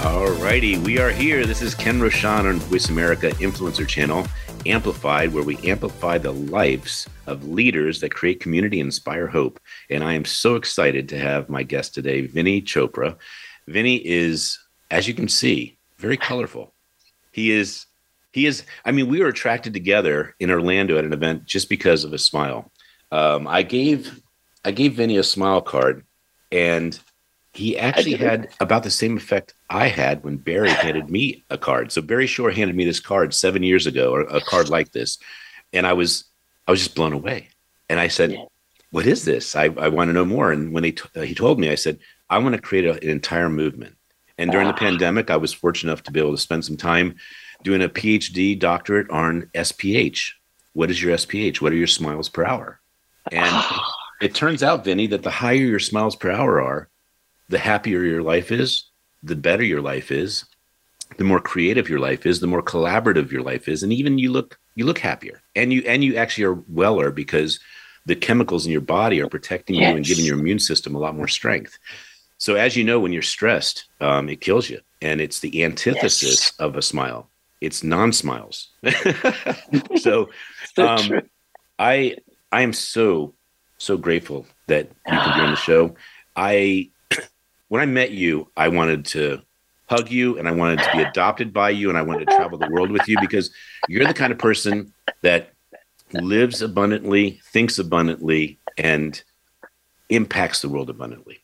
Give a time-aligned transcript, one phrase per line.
[0.00, 1.44] Alrighty, we are here.
[1.44, 4.26] This is Ken Rochon on Voice America Influencer Channel,
[4.64, 9.60] Amplified, where we amplify the lives of leaders that create community and inspire hope.
[9.90, 13.18] And I am so excited to have my guest today, Vinny Chopra.
[13.68, 14.58] Vinny is,
[14.90, 16.72] as you can see, very colorful.
[17.30, 17.84] He is,
[18.32, 22.04] he is, I mean, we were attracted together in Orlando at an event just because
[22.04, 22.72] of his smile.
[23.12, 24.22] Um, I gave,
[24.64, 26.06] I gave Vinny a smile card
[26.50, 26.98] and
[27.52, 31.90] he actually had about the same effect I had when Barry handed me a card.
[31.90, 35.18] So Barry Shore handed me this card seven years ago, or a card like this,
[35.72, 36.24] and I was
[36.68, 37.48] I was just blown away.
[37.88, 38.36] And I said,
[38.92, 39.56] "What is this?
[39.56, 41.74] I, I want to know more." And when he t- uh, he told me, I
[41.74, 43.96] said, "I want to create a, an entire movement."
[44.38, 47.16] And during the pandemic, I was fortunate enough to be able to spend some time
[47.62, 50.32] doing a PhD doctorate on SPH.
[50.72, 51.60] What is your SPH?
[51.60, 52.80] What are your smiles per hour?
[53.32, 53.64] And
[54.22, 56.89] it turns out, Vinny, that the higher your smiles per hour are,
[57.50, 58.84] the happier your life is,
[59.22, 60.44] the better your life is,
[61.18, 64.32] the more creative your life is, the more collaborative your life is, and even you
[64.32, 65.42] look you look happier.
[65.56, 67.60] And you and you actually are weller because
[68.06, 69.90] the chemicals in your body are protecting yes.
[69.90, 71.78] you and giving your immune system a lot more strength.
[72.38, 76.22] So as you know, when you're stressed, um, it kills you, and it's the antithesis
[76.22, 76.52] yes.
[76.58, 77.28] of a smile.
[77.60, 78.68] It's non-smiles.
[79.96, 80.30] so,
[80.74, 81.20] so um,
[81.78, 82.16] I
[82.52, 83.34] I am so
[83.78, 85.96] so grateful that you can be on the show.
[86.36, 86.90] I
[87.70, 89.42] when I met you, I wanted to
[89.88, 92.58] hug you and I wanted to be adopted by you and I wanted to travel
[92.58, 93.52] the world with you because
[93.88, 94.92] you're the kind of person
[95.22, 95.52] that
[96.12, 99.22] lives abundantly, thinks abundantly, and
[100.08, 101.38] impacts the world abundantly.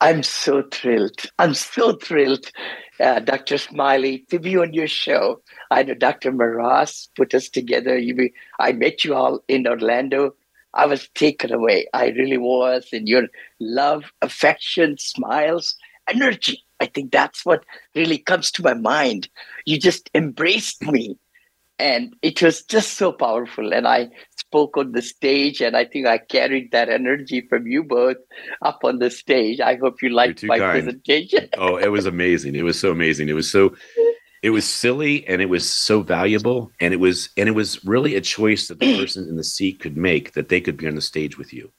[0.00, 1.20] I'm so thrilled.
[1.40, 2.46] I'm so thrilled,
[3.00, 3.58] uh, Dr.
[3.58, 5.40] Smiley, to be on your show.
[5.72, 6.30] I know Dr.
[6.30, 7.98] Maraz put us together.
[7.98, 10.36] You, I met you all in Orlando
[10.74, 11.86] I was taken away.
[11.92, 12.88] I really was.
[12.92, 13.28] And your
[13.60, 15.76] love, affection, smiles,
[16.08, 16.64] energy.
[16.80, 19.28] I think that's what really comes to my mind.
[19.64, 21.18] You just embraced me.
[21.78, 23.72] And it was just so powerful.
[23.72, 27.82] And I spoke on the stage, and I think I carried that energy from you
[27.82, 28.18] both
[28.60, 29.58] up on the stage.
[29.58, 30.72] I hope you liked my kind.
[30.72, 31.48] presentation.
[31.58, 32.54] oh, it was amazing.
[32.54, 33.28] It was so amazing.
[33.28, 33.74] It was so
[34.42, 38.16] it was silly and it was so valuable and it was and it was really
[38.16, 40.96] a choice that the person in the seat could make that they could be on
[40.96, 41.70] the stage with you.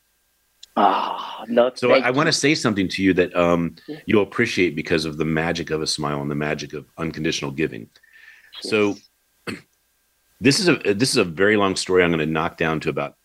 [0.75, 3.75] Oh no so i, I want to say something to you that um,
[4.07, 7.89] you'll appreciate because of the magic of a smile and the magic of unconditional giving.
[8.63, 8.71] Yes.
[8.71, 8.95] so
[10.41, 12.03] this is a this is a very long story.
[12.03, 13.17] I'm going to knock down to about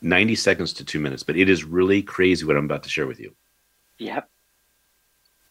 [0.00, 3.06] 90 seconds to two minutes but it is really crazy what i'm about to share
[3.06, 3.34] with you.
[3.98, 4.28] Yep.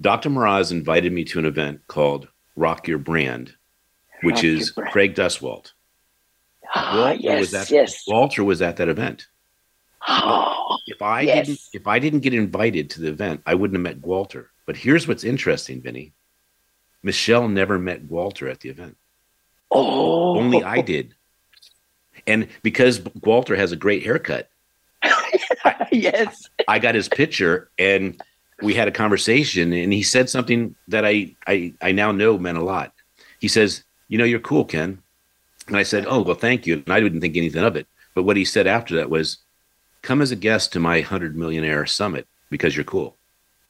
[0.01, 3.55] Dr Maraz invited me to an event called Rock Your Brand,
[4.23, 4.91] which Rock is brand.
[4.91, 5.71] Craig Duswalt.
[6.73, 8.03] Ah, Walter yes, was at, yes.
[8.07, 9.27] Walter was at that event.
[10.07, 11.47] Oh, if I yes.
[11.47, 14.51] didn't if I didn't get invited to the event, I wouldn't have met Walter.
[14.65, 16.13] But here's what's interesting, Vinny.
[17.03, 18.97] Michelle never met Walter at the event.
[19.69, 21.13] Oh, only I did.
[22.27, 24.49] And because Walter has a great haircut,
[25.91, 28.19] yes, I, I got his picture and
[28.61, 32.57] we had a conversation and he said something that I, I I now know meant
[32.57, 32.93] a lot.
[33.39, 35.01] He says, "You know, you're cool, Ken."
[35.67, 37.87] And I said, "Oh, well, thank you." And I didn't think anything of it.
[38.13, 39.39] But what he said after that was,
[40.01, 43.17] "Come as a guest to my 100 millionaire summit because you're cool."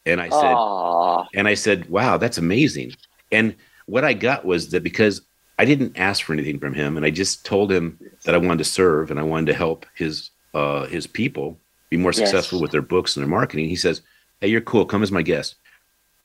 [0.06, 1.26] And I said, Aww.
[1.34, 2.94] and I said, "Wow, that's amazing."
[3.32, 3.56] And
[3.88, 5.22] what I got was that because
[5.58, 8.60] I didn't ask for anything from him, and I just told him that I wanted
[8.60, 11.60] to serve and I wanted to help his uh, his people
[11.90, 12.62] be more successful yes.
[12.64, 13.70] with their books and their marketing.
[13.70, 14.02] He says,
[14.42, 14.86] hey, you're cool.
[14.86, 15.56] Come as my guest.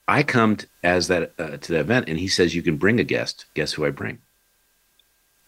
[0.09, 2.99] I come t- as that uh, to the event, and he says you can bring
[2.99, 3.47] a guest.
[3.55, 4.19] Guess who I bring?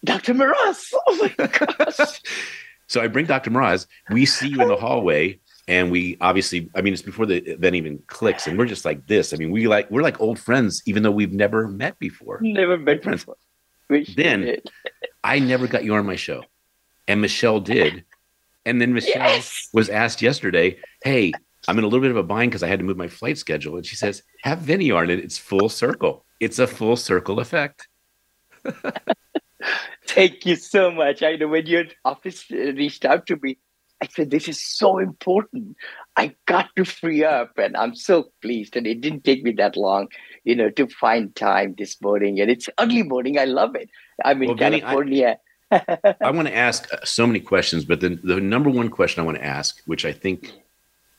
[0.05, 0.35] Dr.
[0.35, 0.93] Maraz.
[1.07, 2.21] Oh my gosh.
[2.87, 3.51] so I bring Dr.
[3.51, 3.87] Maraz.
[4.11, 7.75] We see you in the hallway, and we obviously, I mean, it's before the event
[7.77, 9.33] even clicks, and we're just like this.
[9.33, 12.39] I mean, we like we're like old friends, even though we've never met before.
[12.41, 13.27] Never met friends.
[14.17, 14.59] then
[15.25, 16.45] I never got you on my show,
[17.09, 18.05] and Michelle did.
[18.65, 19.69] And then Michelle yes.
[19.73, 21.33] was asked yesterday, "Hey,
[21.69, 23.39] I'm in a little bit of a bind because I had to move my flight
[23.39, 23.77] schedule.
[23.77, 25.19] And she says, have on it.
[25.19, 26.25] It's full circle.
[26.41, 27.89] It's a full circle effect.
[30.07, 31.23] Thank you so much.
[31.23, 33.59] I know when your office reached out to me,
[34.03, 35.77] I said, this is so important.
[36.17, 38.77] I got to free up, and I'm so pleased.
[38.77, 40.09] And it didn't take me that long,
[40.43, 42.41] you know, to find time this morning.
[42.41, 43.39] And it's early morning.
[43.39, 43.89] I love it.
[44.25, 45.39] I'm in well, California.
[45.71, 48.89] Vinny, I, I want to ask uh, so many questions, but the, the number one
[48.89, 50.53] question I want to ask, which I think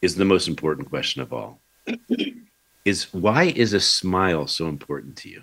[0.04, 1.62] is the most important question of all,
[2.86, 5.42] is why is a smile so important to you?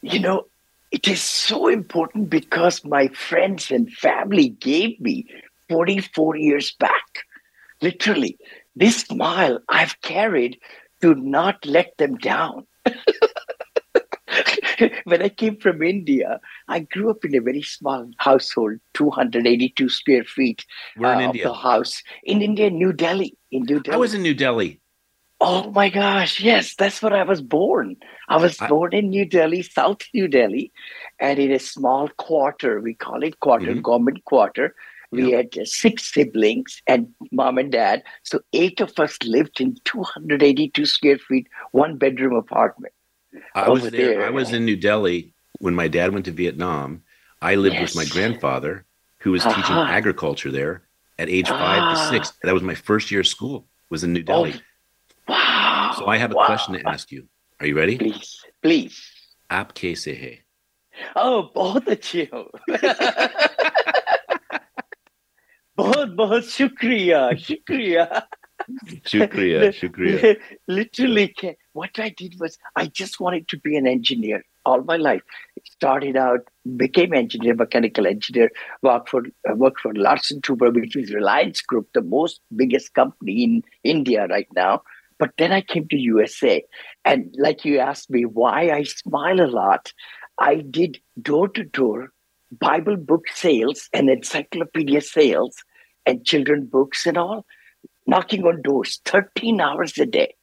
[0.00, 0.46] You know,
[0.92, 5.26] it is so important because my friends and family gave me
[5.68, 7.24] 44 years back.
[7.82, 8.38] Literally,
[8.76, 10.60] this smile I've carried
[11.00, 12.64] to not let them down.
[15.04, 20.24] when I came from India, I grew up in a very small household, 282 square
[20.24, 20.64] feet
[20.96, 21.44] Where in uh, India?
[21.44, 22.02] the house.
[22.24, 23.36] In India, New Delhi.
[23.50, 23.94] In New Delhi.
[23.94, 24.80] I was in New Delhi.
[25.40, 27.94] Oh my gosh, yes, that's where I was born.
[28.28, 30.72] I was born in New Delhi, South New Delhi,
[31.20, 33.82] and in a small quarter, we call it quarter, mm-hmm.
[33.82, 34.74] government quarter.
[35.12, 35.54] We yep.
[35.54, 38.02] had six siblings and mom and dad.
[38.24, 42.92] So eight of us lived in 282 square feet, one bedroom apartment.
[43.55, 43.91] I was there.
[43.91, 44.25] there.
[44.25, 47.03] I was in New Delhi when my dad went to Vietnam.
[47.41, 47.95] I lived yes.
[47.95, 48.85] with my grandfather,
[49.19, 49.55] who was uh-huh.
[49.55, 50.83] teaching agriculture there
[51.17, 52.09] at age five to ah.
[52.09, 52.33] six.
[52.43, 53.65] That was my first year of school.
[53.89, 54.53] Was in New Delhi.
[54.55, 54.59] Oh
[55.27, 55.95] Wow.
[55.97, 56.45] So I have a wow.
[56.45, 57.27] question to ask you.
[57.59, 57.97] Are you ready?
[57.97, 59.01] Please, please.
[59.49, 60.39] Aap kaise hai?
[61.15, 62.51] Oh, बहुत अच्छे हो
[65.77, 68.05] बहुत बहुत शुक्रिया शुक्रिया
[69.05, 70.37] shukriya, shukriya.
[70.67, 71.35] Literally,
[71.78, 75.22] what I did was I just wanted to be an engineer all my life.
[75.64, 76.40] Started out,
[76.76, 78.50] became engineer, mechanical engineer.
[78.82, 83.44] Worked for uh, worked for Larsen Toubro, which is Reliance Group, the most biggest company
[83.44, 84.82] in India right now.
[85.18, 86.64] But then I came to USA.
[87.04, 89.92] And like you asked me why I smile a lot,
[90.38, 92.12] I did door to door
[92.52, 95.56] Bible book sales and encyclopedia sales
[96.06, 97.44] and children books and all,
[98.06, 100.34] knocking on doors 13 hours a day.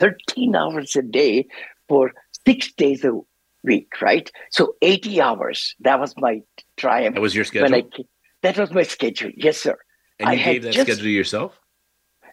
[0.00, 1.46] 13 hours a day
[1.88, 2.12] for
[2.46, 3.12] six days a
[3.62, 4.30] week, right?
[4.50, 5.74] So 80 hours.
[5.80, 6.42] That was my
[6.76, 7.14] triumph.
[7.14, 7.74] That was your schedule?
[7.74, 7.84] I,
[8.42, 9.30] that was my schedule.
[9.36, 9.76] Yes, sir.
[10.20, 11.58] And you I gave that just, schedule yourself?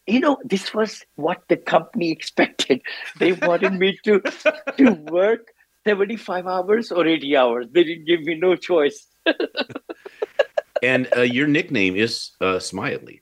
[0.07, 2.81] you know, this was what the company expected.
[3.19, 4.21] They wanted me to
[4.77, 5.51] to work
[5.85, 7.65] 75 hours or 80 hours.
[7.71, 9.07] They didn't give me no choice.
[10.83, 13.21] and uh, your nickname is uh, Smiley.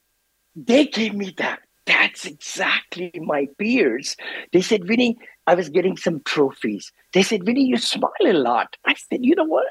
[0.55, 1.59] They gave me that.
[1.85, 4.15] That's exactly my peers.
[4.53, 6.91] They said, Vinny, I was getting some trophies.
[7.13, 8.77] They said, Vinny, you smile a lot.
[8.85, 9.67] I said, you know what?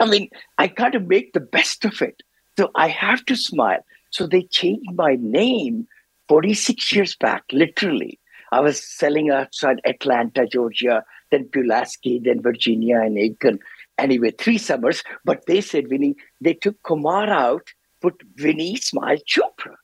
[0.00, 0.28] I mean,
[0.58, 2.22] I got to make the best of it.
[2.58, 3.84] So I have to smile.
[4.10, 5.86] So they changed my name
[6.28, 8.18] 46 years back, literally.
[8.50, 13.58] I was selling outside Atlanta, Georgia, then Pulaski, then Virginia and Aiken.
[13.98, 15.02] Anyway, three summers.
[15.24, 17.68] But they said, Vinny, they took Kumar out,
[18.00, 19.76] put Vinny Smile Chopra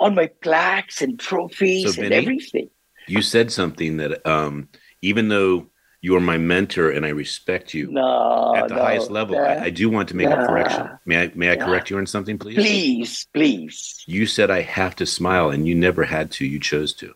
[0.00, 2.70] on my plaques and trophies so, and Vinny, everything.
[3.06, 4.68] You said something that um,
[5.02, 5.68] even though
[6.04, 9.38] you are my mentor and I respect you no, at the no, highest level.
[9.38, 10.90] I, I, do want to make a correction.
[11.06, 12.56] May I may I correct you on something, please?
[12.56, 14.04] Please, please.
[14.06, 17.14] You said I have to smile and you never had to, you chose to.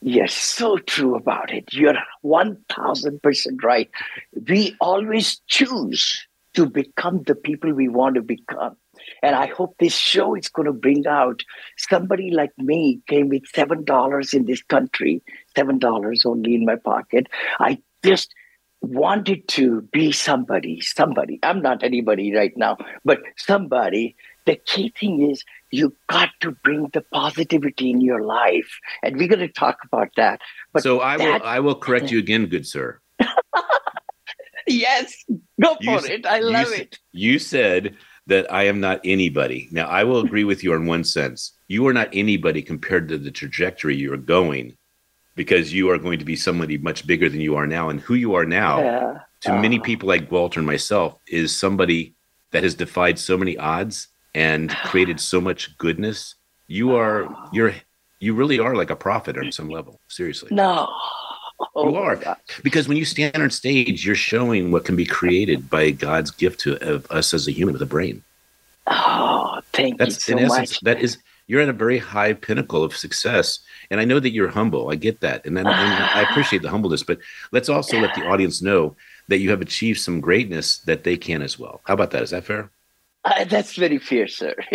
[0.00, 1.72] Yes, so true about it.
[1.72, 3.90] You're 1000% right.
[4.48, 6.24] We always choose
[6.54, 8.76] to become the people we want to become.
[9.22, 11.42] And I hope this show is going to bring out
[11.76, 15.22] somebody like me came with $7 in this country,
[15.56, 17.26] $7 only in my pocket.
[17.58, 18.34] I just
[18.80, 21.38] wanted to be somebody, somebody.
[21.42, 24.16] I'm not anybody right now, but somebody.
[24.46, 29.28] The key thing is you got to bring the positivity in your life, and we're
[29.28, 30.40] going to talk about that.
[30.72, 32.98] But so I that, will, I will correct you again, good sir.
[34.66, 35.24] yes,
[35.60, 36.24] go for you, it.
[36.24, 36.98] I love you, it.
[37.12, 37.94] You said
[38.28, 39.68] that I am not anybody.
[39.72, 41.52] Now, I will agree with you in one sense.
[41.66, 44.76] You are not anybody compared to the trajectory you are going
[45.34, 47.88] because you are going to be somebody much bigger than you are now.
[47.88, 49.18] And who you are now, yeah.
[49.42, 52.14] to uh, many people like Walter and myself, is somebody
[52.50, 56.34] that has defied so many odds and created so much goodness.
[56.66, 57.74] You are, you're,
[58.20, 60.00] you really are like a prophet on some level.
[60.08, 60.50] Seriously.
[60.52, 60.92] No.
[61.74, 65.68] Oh you are because when you stand on stage, you're showing what can be created
[65.68, 68.22] by God's gift to of us as a human with a brain.
[68.86, 70.80] Oh, thank That's, you so in essence, much.
[70.82, 73.58] That is you're at a very high pinnacle of success.
[73.90, 74.90] And I know that you're humble.
[74.90, 75.44] I get that.
[75.44, 77.18] And, then, and I appreciate the humbleness, but
[77.50, 78.94] let's also let the audience know
[79.28, 81.80] that you have achieved some greatness that they can as well.
[81.84, 82.22] How about that?
[82.22, 82.70] Is that fair?
[83.24, 84.54] Uh, that's very fair, sir.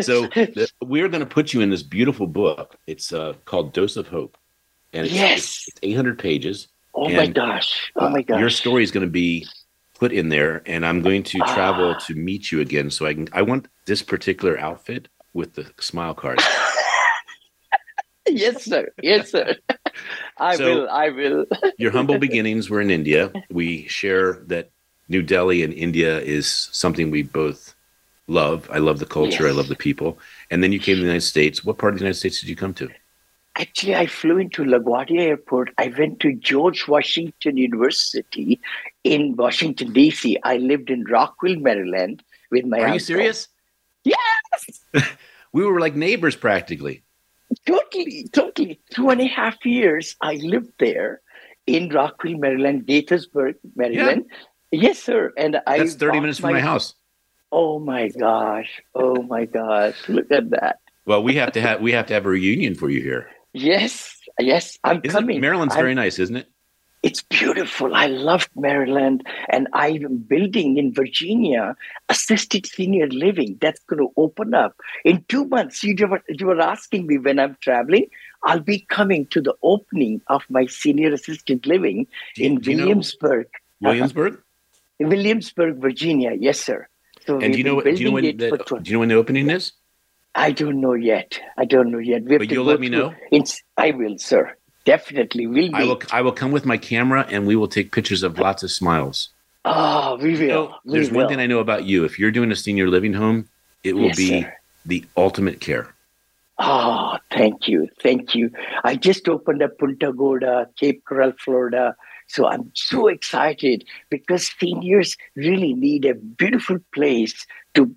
[0.00, 2.76] so the, we're going to put you in this beautiful book.
[2.86, 4.38] It's uh, called Dose of Hope.
[4.92, 5.38] And it's, yes.
[5.38, 6.68] it's, it's 800 pages.
[6.94, 7.92] Oh my gosh.
[7.96, 8.36] Oh my gosh.
[8.36, 9.46] Uh, your story is going to be
[9.98, 12.04] put in there and I'm going to travel ah.
[12.06, 12.90] to meet you again.
[12.90, 16.40] So I can, I want this particular outfit with the smile card.
[18.28, 18.88] yes, sir.
[19.02, 19.54] Yes, sir.
[20.38, 20.88] I So- will.
[20.90, 21.46] I will.
[21.78, 23.32] Your humble beginnings were in India.
[23.50, 24.70] We share that
[25.08, 27.74] New Delhi and India is something we both
[28.26, 28.68] love.
[28.72, 29.48] I love the culture.
[29.48, 30.18] I love the people.
[30.50, 31.64] And then you came to the United States.
[31.64, 32.88] What part of the United States did you come to?
[33.58, 35.70] Actually, I flew into LaGuardia Airport.
[35.78, 38.60] I went to George Washington University
[39.02, 40.38] in Washington, D.C.
[40.44, 43.48] I lived in Rockville, Maryland with my Are you serious?
[44.04, 44.80] Yes.
[45.52, 47.02] We were like neighbors practically.
[47.66, 48.80] Totally, totally.
[48.90, 51.22] Two and a half years I lived there
[51.66, 54.26] in Rockville, Maryland, Gaithersburg, Maryland.
[54.70, 55.32] Yes, sir.
[55.36, 56.94] And I That's 30 minutes from my house.
[57.50, 58.82] Oh my gosh.
[58.94, 59.96] Oh my gosh.
[60.08, 60.80] Look at that.
[61.06, 63.30] Well, we have to have we have to have a reunion for you here.
[63.52, 65.40] Yes, yes, I'm Isn't coming.
[65.40, 66.48] Maryland's I'm- very nice, isn't it?
[67.04, 67.94] It's beautiful.
[67.94, 71.76] I love Maryland, and I'm building in Virginia
[72.08, 73.56] assisted senior living.
[73.60, 74.74] That's going to open up
[75.04, 75.84] in two months.
[75.84, 78.06] You were, you were asking me when I'm traveling.
[78.42, 82.76] I'll be coming to the opening of my senior assisted living Do in do you
[82.76, 83.46] know Williamsburg,
[83.80, 84.42] Williamsburg.
[84.98, 86.32] Williamsburg, Virginia.
[86.36, 86.88] Yes, sir.
[87.24, 89.14] So And do you know do you know when the, do you know when the
[89.14, 89.70] opening is?
[90.34, 91.40] I don't know yet.
[91.56, 92.26] I don't know yet.
[92.26, 93.14] But you'll let me through- know?
[93.32, 94.54] It's, I will, sir.
[94.84, 96.00] Definitely, we'll I will.
[96.12, 99.28] I will come with my camera and we will take pictures of lots of smiles.
[99.66, 100.40] Oh, we will.
[100.40, 101.18] You know, we there's will.
[101.18, 102.04] one thing I know about you.
[102.04, 103.48] If you're doing a senior living home,
[103.84, 104.54] it will Yes, be sir.
[104.86, 105.92] the ultimate care.
[106.58, 107.88] Oh, thank you.
[108.02, 108.50] Thank you.
[108.82, 111.94] I just opened up Punta Gorda, Cape Coral, Florida.
[112.26, 117.94] So I'm so excited because seniors really need a beautiful place to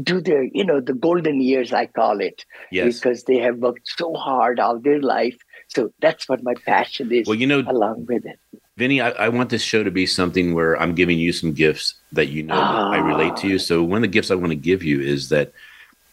[0.00, 3.00] do their, you know, the golden years, I call it, Yes.
[3.00, 5.36] because they have worked so hard all their life.
[5.68, 8.38] So that's what my passion is Well, you know, along with it.
[8.76, 11.94] Vinny, I, I want this show to be something where I'm giving you some gifts
[12.12, 13.58] that you know that I relate to you.
[13.58, 15.52] So one of the gifts I want to give you is that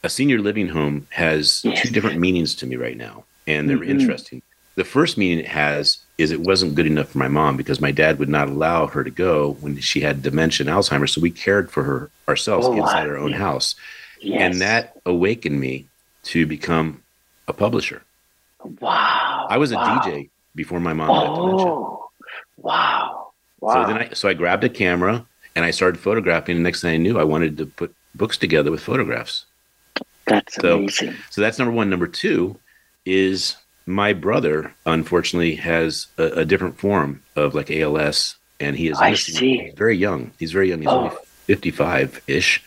[0.03, 1.81] a senior living home has Yes.
[1.81, 3.89] two different meanings to me right now, and they're Mhm.
[3.89, 4.41] interesting.
[4.75, 7.91] The first meaning it has is it wasn't good enough for my mom because my
[7.91, 11.13] dad would not allow her to go when she had dementia and Alzheimer's.
[11.13, 13.75] So we cared for her ourselves Oh, inside our own house.
[14.21, 14.41] Yes.
[14.41, 15.85] And that awakened me
[16.23, 17.01] to become
[17.47, 18.01] a publisher.
[18.81, 19.47] wow.
[19.49, 19.99] I was a wow.
[20.03, 21.65] DJ before my mom got dementia.
[21.67, 22.09] Oh,
[22.57, 23.31] wow.
[23.59, 23.73] Wow.
[23.85, 26.55] So then I so I grabbed a camera and I started photographing.
[26.55, 29.45] And next thing I knew, I wanted to put books together with photographs.
[30.27, 31.15] That's so- amazing.
[31.29, 31.89] So that's number one.
[31.89, 32.57] Number two
[33.05, 33.55] is
[33.85, 39.13] my brother, unfortunately, has a, a different form of like ALS, and he is I
[39.15, 39.71] see.
[39.75, 40.31] very young.
[40.39, 40.79] He's very young.
[40.79, 41.19] He's only Oh.
[41.45, 42.63] fifty-five ish.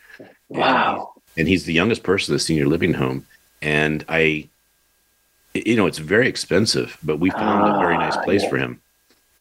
[0.48, 1.12] Wow.
[1.36, 3.26] and he's the youngest person in the senior living home.
[3.62, 4.48] And I,
[5.54, 8.48] you know, it's very expensive, but we found a very nice Ah, place yeah.
[8.50, 8.80] for him.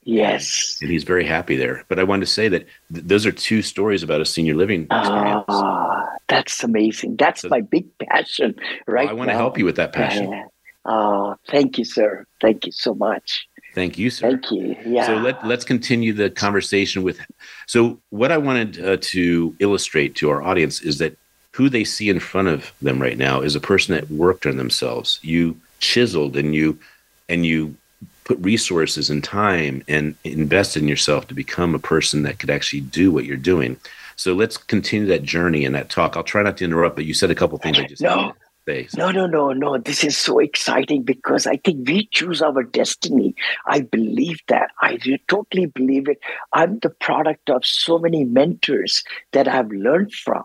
[0.03, 0.77] Yes.
[0.81, 1.84] and he's very happy there.
[1.89, 4.84] But I wanted to say that th- those are two stories about a senior living
[4.91, 5.46] experience.
[5.50, 7.15] Ah, that's amazing.
[7.17, 8.55] That's So- my big passion
[8.88, 10.31] right Well, I want to help you with that passion.
[10.31, 10.43] Yeah.
[10.88, 12.25] Oh, thank you, sir.
[12.39, 13.48] Thank you so much.
[13.75, 14.32] Thank you, sir.
[14.32, 14.75] Thank you.
[14.86, 15.06] Yeah.
[15.06, 17.20] So let let's continue the conversation with.
[17.67, 21.17] So what I wanted uh, to illustrate to our audience is that
[21.51, 24.58] who they see in front of them right now is a person that worked on
[24.58, 25.20] themselves.
[25.22, 26.79] You chiseled and you
[27.27, 27.75] and you
[28.24, 32.82] put resources and time and invested in yourself to become a person that could actually
[32.82, 33.77] do what you're doing.
[34.15, 36.17] So let's continue that journey and that talk.
[36.17, 38.34] I'll try not to interrupt, but you said a couple things I just No.
[38.67, 39.77] So- No, no, no, no.
[39.77, 43.33] This is so exciting because I think we choose our destiny.
[43.67, 44.71] I believe that.
[44.81, 44.97] I
[45.27, 46.19] totally believe it.
[46.53, 50.43] I'm the product of so many mentors that I've learned from.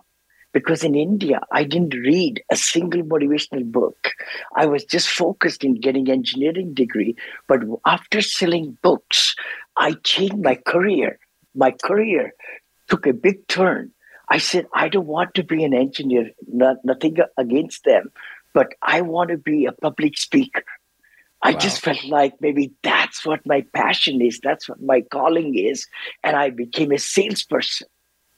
[0.52, 4.10] Because in India, I didn't read a single motivational book.
[4.54, 7.16] I was just focused in getting engineering degree.
[7.48, 9.34] But after selling books,
[9.78, 11.18] I changed my career.
[11.54, 12.34] My career
[12.88, 13.92] took a big turn.
[14.32, 18.10] I said, I don't want to be an engineer, not, nothing against them,
[18.54, 20.64] but I want to be a public speaker.
[21.42, 21.58] I Wow.
[21.58, 25.86] just felt like maybe that's what my passion is, that's what my calling is.
[26.24, 27.88] And I became a salesperson.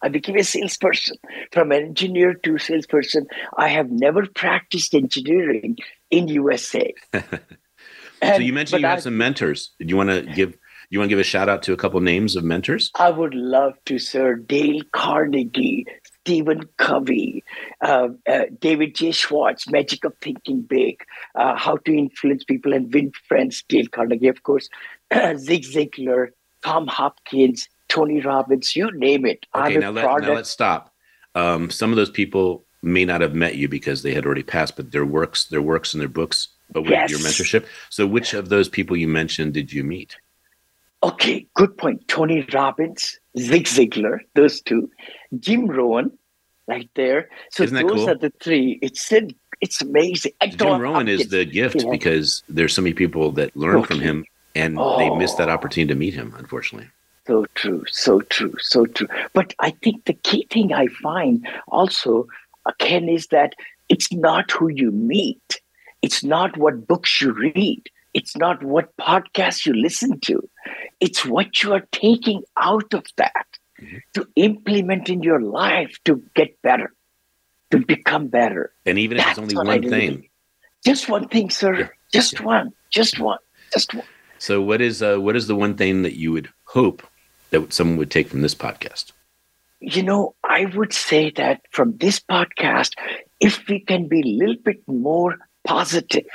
[0.03, 1.17] I became a salesperson.
[1.53, 5.77] From an engineer to salesperson, I have never practiced engineering
[6.11, 6.93] in USA.
[7.15, 9.71] so you mentioned you but have some mentors.
[9.79, 10.59] Do you want to give
[10.95, 12.93] you want to give a shout out to a couple names of mentors?
[12.95, 14.37] I would love to, sir.
[14.37, 15.87] Dale Carnegie,
[16.21, 17.43] Stephen Covey,
[17.81, 19.11] uh, uh, David J.
[19.11, 24.29] Schwartz, Magic of Thinking Big, uh, How to Influence People and Win Friends, Dale Carnegie,
[24.29, 24.69] of course,
[25.37, 26.29] Zig Ziglar,
[26.65, 29.47] Tom Hopkins, Tony Robbins, you name it.
[29.55, 30.29] Okay, now, let, product.
[30.29, 30.95] now let's stop.
[31.35, 34.77] Um, some of those people may not have met you because they had already passed,
[34.77, 37.11] but their works, their works and their books await Yes.
[37.11, 37.67] your mentorship.
[37.91, 40.17] So, which of those people you mentioned did you meet?
[41.05, 42.09] Okay, good point.
[42.09, 44.91] Tony Robbins, Zig Ziglar, those two,
[45.39, 46.11] Jim Rohn,
[46.67, 47.29] right there.
[47.51, 48.09] So those cool?
[48.09, 48.79] are the three.
[48.81, 49.13] It's
[49.61, 50.33] it's amazing.
[50.57, 51.91] Jim Rohn is the gift yeah.
[51.91, 53.87] because there's so many people that learn okay.
[53.87, 54.97] from him and oh.
[54.99, 55.53] they miss that oh.
[55.53, 56.89] opportunity to meet him, unfortunately.
[57.27, 59.09] So true, so true, so true.
[59.35, 62.27] But I think the key thing I find also,
[62.67, 63.55] uh, Ken, is that
[63.91, 65.61] it's not who you meet.
[66.03, 67.83] It's not what books you read.
[68.15, 70.49] It's not what podcast you listen to.
[71.01, 73.47] It's what you are taking out of that
[73.81, 73.97] mm-hmm.
[74.15, 76.95] to implement in your life to get better,
[77.73, 78.73] to become better.
[78.87, 80.29] And even if That's it's only one thing.
[80.87, 81.75] Just one thing, sir.
[81.75, 81.89] Yeah.
[82.13, 82.45] Just yeah.
[82.45, 82.73] one.
[82.91, 83.39] Just one.
[83.73, 84.07] Just one.
[84.39, 87.03] So what is uh, what is the one thing that you would hope
[87.51, 89.13] that someone would take from this podcast?
[89.81, 92.93] You know, I would say that from this podcast,
[93.41, 96.27] if we can be a little bit more positive,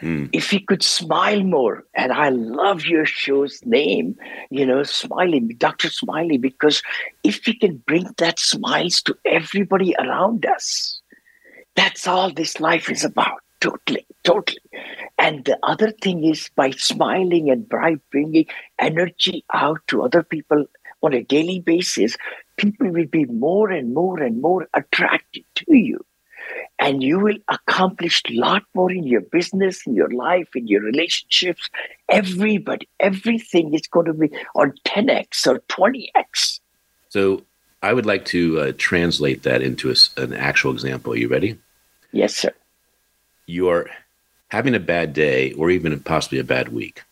[0.00, 0.28] mm.
[0.32, 4.16] if we could smile more, and I love your show's name,
[4.50, 5.90] you know, Smiley, Dr.
[5.90, 6.82] Smiley, because
[7.24, 11.00] if we can bring that smiles to everybody around us,
[11.76, 13.42] that's all this life is about.
[13.60, 14.62] Totally, totally.
[15.18, 18.46] And the other thing is by smiling and by bringing
[18.78, 20.64] energy out to other people
[21.02, 22.16] on a daily basis,
[22.56, 26.04] people will be more and more and more attracted to you.
[26.78, 30.82] And you will accomplish a lot more in your business, in your life, in your
[30.82, 31.68] relationships.
[32.08, 36.60] Everybody, everything is going to be on 10x or 20x.
[37.10, 37.42] So
[37.82, 41.12] I would like to uh, translate that into a, an actual example.
[41.12, 41.58] Are you ready?
[42.12, 42.52] Yes, sir.
[43.46, 43.90] You are
[44.50, 47.02] having a bad day or even possibly a bad week,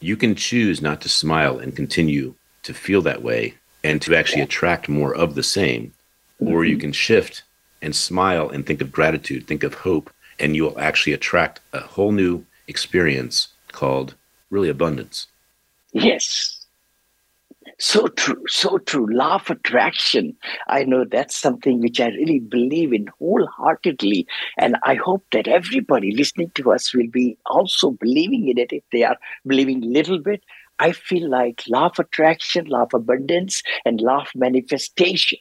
[0.00, 2.34] you can choose not to smile and continue
[2.64, 5.92] to feel that way and to actually attract more of the same.
[6.40, 6.80] Or you mm-hmm.
[6.80, 7.42] can shift
[7.82, 12.12] and smile and think of gratitude, think of hope, and you'll actually attract a whole
[12.12, 14.14] new experience called
[14.50, 15.26] really abundance.
[15.92, 16.58] Yes.
[17.78, 19.08] So true, so true.
[19.20, 20.36] Of attraction.
[20.68, 24.26] I know that's something which I really believe in wholeheartedly.
[24.58, 28.84] And I hope that everybody listening to us will be also believing in it if
[28.92, 30.44] they are believing a little bit.
[30.78, 35.38] I feel like of attraction, of abundance, and of manifestation.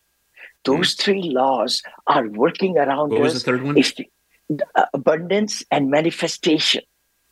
[0.65, 0.99] Those mm.
[0.99, 3.33] three laws are working around what us.
[3.33, 3.77] was the third one?
[4.75, 6.83] Uh, abundance and manifestation.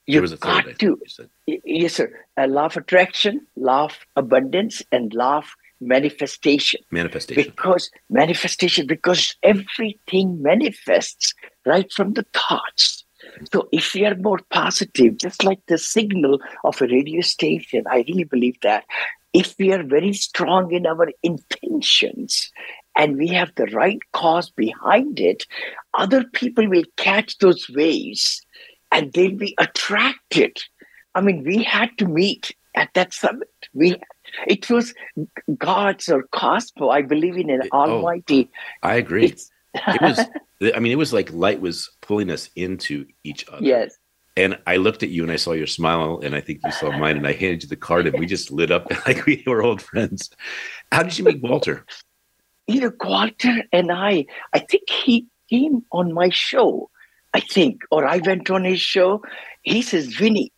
[0.08, 1.02] You've got to.
[1.46, 2.12] Yes, sir.
[2.38, 5.46] A law of attraction, law of abundance, and law of
[5.80, 6.82] manifestation.
[6.90, 7.44] Manifestation.
[7.44, 13.06] Because manifestation, because everything manifests right from the thoughts.
[13.54, 18.04] So if we are more positive, just like the signal of a radio station, I
[18.08, 18.86] really believe that
[19.34, 22.52] if we are very strong in our intentions
[22.96, 25.46] and we have the right cause behind it,
[25.94, 28.42] other people will catch those waves
[28.92, 30.60] and they'll be attracted.
[31.16, 33.50] I mean, we had to meet at that summit.
[33.74, 33.96] We
[34.48, 34.94] it was
[35.58, 36.90] God's or Cosmo.
[36.90, 38.50] I believe in an oh, Almighty.
[38.84, 39.26] I agree.
[39.74, 40.20] it was.
[40.76, 43.66] I mean, it was like light was pulling us into each other.
[43.66, 43.98] Yes.
[44.38, 46.92] And I looked at you and I saw your smile, and I think you saw
[46.98, 49.64] mine, and I handed you the card, and we just lit up like we were
[49.64, 50.30] old friends.
[50.92, 51.86] How did you meet Walter?
[52.70, 54.26] You know, Walter and I.
[54.54, 56.90] I think he came on my show
[57.34, 59.22] I think, or I went on his show.
[59.62, 60.52] He says, Vinny,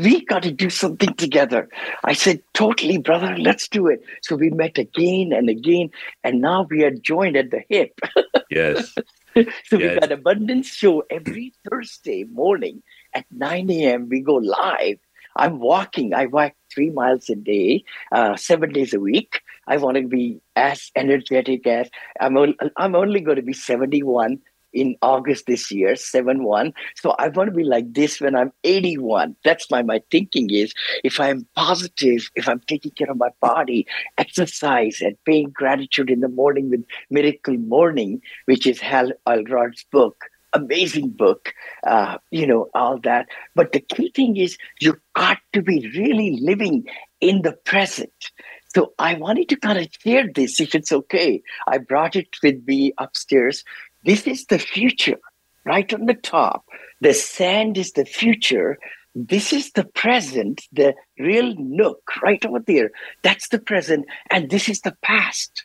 [0.00, 1.68] we got to do something together.
[2.04, 4.02] I said, totally, brother, let's do it.
[4.22, 5.90] So we met again and again,
[6.24, 7.98] and now we are joined at the hip.
[8.48, 8.94] Yes.
[8.94, 9.02] so
[9.34, 9.50] yes.
[9.72, 12.80] we got Abundance Show every Thursday morning
[13.12, 14.08] at 9 a.m.
[14.08, 14.98] We go live.
[15.34, 16.14] I'm walking.
[16.14, 19.42] I walk three miles a day, uh, seven days a week.
[19.66, 21.88] I want to be as energetic as
[22.20, 22.36] I'm.
[22.76, 24.40] I'm only going to be 71
[24.76, 26.72] in August this year, 7 1.
[26.96, 29.34] So I want to be like this when I'm 81.
[29.44, 33.86] That's my, my thinking is if I'm positive, if I'm taking care of my body,
[34.18, 40.26] exercise, and paying gratitude in the morning with Miracle Morning, which is Hal Elrod's book.
[40.52, 41.52] Amazing book,
[41.86, 43.26] uh, you know, all that.
[43.54, 46.86] But the key thing is you got to be really living
[47.20, 48.30] in the present.
[48.76, 51.42] So I wanted to kind of share this, if it's okay.
[51.66, 53.64] I brought it with me upstairs
[54.04, 55.18] this is the future,
[55.64, 56.66] right on the top.
[57.00, 58.78] The sand is the future.
[59.14, 62.90] This is the present, the real nook right over there.
[63.22, 64.04] That's the present.
[64.30, 65.64] And this is the past.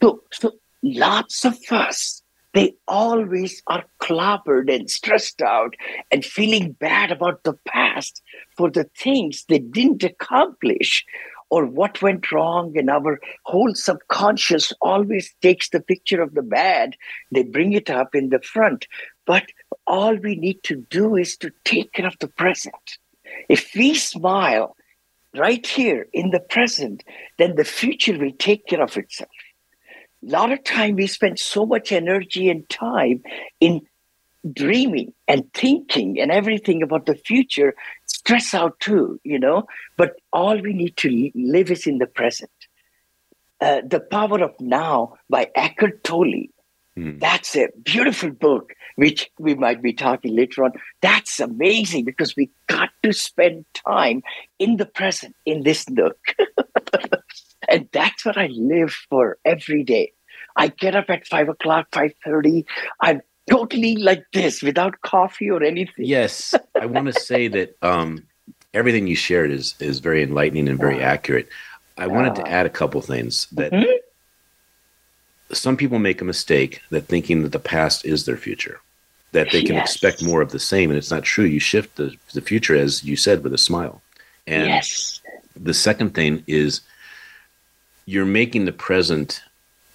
[0.00, 0.52] So, so
[0.84, 2.22] lots of us,
[2.54, 5.74] they always are clobbered and stressed out
[6.12, 8.22] and feeling bad about the past
[8.56, 11.04] for the things they didn't accomplish
[11.50, 16.96] or what went wrong and our whole subconscious always takes the picture of the bad.
[17.30, 18.86] They bring it up in the front.
[19.26, 19.44] But
[19.86, 22.98] all we need to do is to take care of the present.
[23.48, 24.76] If we smile
[25.36, 27.04] right here in the present
[27.38, 29.30] then the future will take care of itself.
[30.26, 33.22] A lot of time we spend so much energy and time
[33.60, 33.82] in
[34.52, 37.74] dreaming and thinking and everything about the future,
[38.26, 39.66] stress out too, you know.
[39.96, 42.50] But all we need to live is in the present.
[43.60, 46.48] Uh, the Power of Now by Eckhart Tolle.
[46.96, 47.18] Hmm.
[47.18, 50.72] That's a beautiful book, which we might be talking later on.
[51.00, 54.22] That's amazing because we got to spend time
[54.58, 56.18] in the present, in this nook.
[57.68, 60.12] and that's what I live for every day.
[60.56, 62.66] I get up at five o'clock, five thirty.
[63.00, 66.04] I'm totally like this without coffee or anything.
[66.04, 68.26] Yes, I want to say that um,
[68.74, 71.48] everything you shared is is very enlightening and very accurate.
[71.98, 75.54] I wanted to add a couple things that mm-hmm.
[75.54, 78.80] some people make a mistake that thinking that the past is their future,
[79.32, 79.90] that they can yes.
[79.90, 81.44] expect more of the same, and it's not true.
[81.44, 84.02] You shift the the future, as you said, with a smile.
[84.46, 85.20] And yes.
[85.56, 86.82] the second thing is
[88.04, 89.42] you're making the present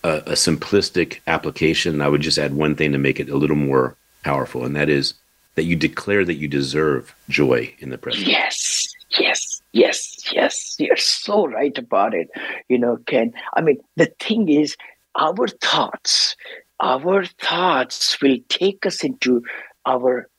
[0.03, 2.01] a, a simplistic application.
[2.01, 4.89] I would just add one thing to make it a little more powerful, and that
[4.89, 5.13] is
[5.55, 8.27] that you declare that you deserve joy in the present.
[8.27, 8.87] Yes,
[9.17, 10.75] yes, yes, yes.
[10.79, 12.29] You're so right about it.
[12.69, 13.33] You know, Ken.
[13.53, 14.75] I mean, the thing is,
[15.15, 16.35] our thoughts,
[16.79, 19.43] our thoughts will take us into
[19.85, 20.29] our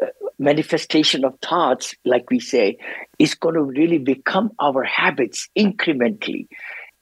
[0.00, 0.06] uh,
[0.38, 2.78] manifestation of thoughts, like we say,
[3.18, 6.46] is going to really become our habits incrementally.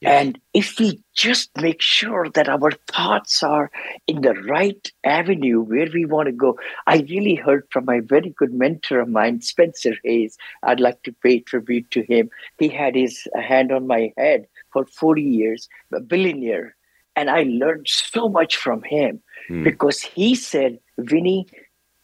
[0.05, 3.71] And if we just make sure that our thoughts are
[4.07, 8.31] in the right avenue where we want to go, I really heard from my very
[8.31, 10.37] good mentor of mine, Spencer Hays.
[10.63, 12.31] I'd like to pay tribute to him.
[12.59, 16.75] He had his hand on my head for 40 years, a billionaire.
[17.17, 19.63] And I learned so much from him hmm.
[19.63, 21.47] because he said, Vinny,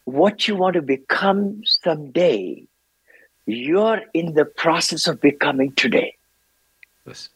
[0.05, 2.65] what you want to become someday,
[3.45, 6.15] you're in the process of becoming today.
[7.05, 7.29] Yes.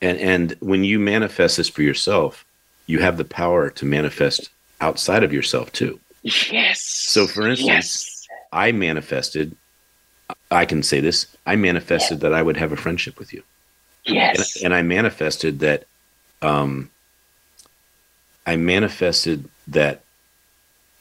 [0.00, 2.44] And and when you manifest this for yourself,
[2.86, 6.00] you have the power to manifest outside of yourself too.
[6.22, 6.80] Yes.
[6.82, 8.28] So for instance, yes.
[8.52, 9.56] I manifested
[10.50, 12.22] I can say this, I manifested yes.
[12.22, 13.42] that I would have a friendship with you.
[14.04, 14.56] Yes.
[14.56, 15.84] And, and I manifested that
[16.42, 16.90] um
[18.46, 20.02] I manifested that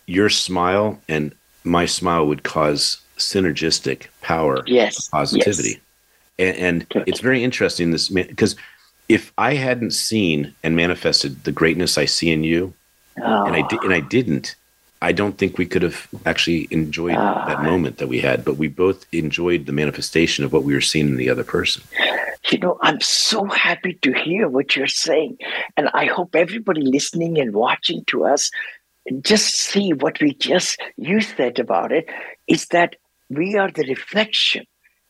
[0.06, 1.34] your smile and
[1.64, 5.82] my smile would cause synergistic power yes positivity
[6.38, 6.58] yes.
[6.58, 8.56] and, and it's very interesting this because
[9.10, 12.74] if I hadn't seen and manifested the greatness I see in you,
[13.22, 13.46] oh.
[13.46, 14.56] and I di- and I didn't,
[15.02, 17.44] I don't think we could have actually enjoyed oh.
[17.48, 17.64] that ah.
[17.64, 18.46] moment that we had.
[18.46, 21.84] But we both enjoyed the manifestation of what we were seeing in the other person.
[22.52, 25.40] You know, I'm so happy to hear what you're saying,
[25.76, 28.52] and I hope everybody listening and watching to us
[29.22, 32.08] just see what we just you said about it.
[32.48, 32.96] Is that
[33.30, 34.66] we are the reflection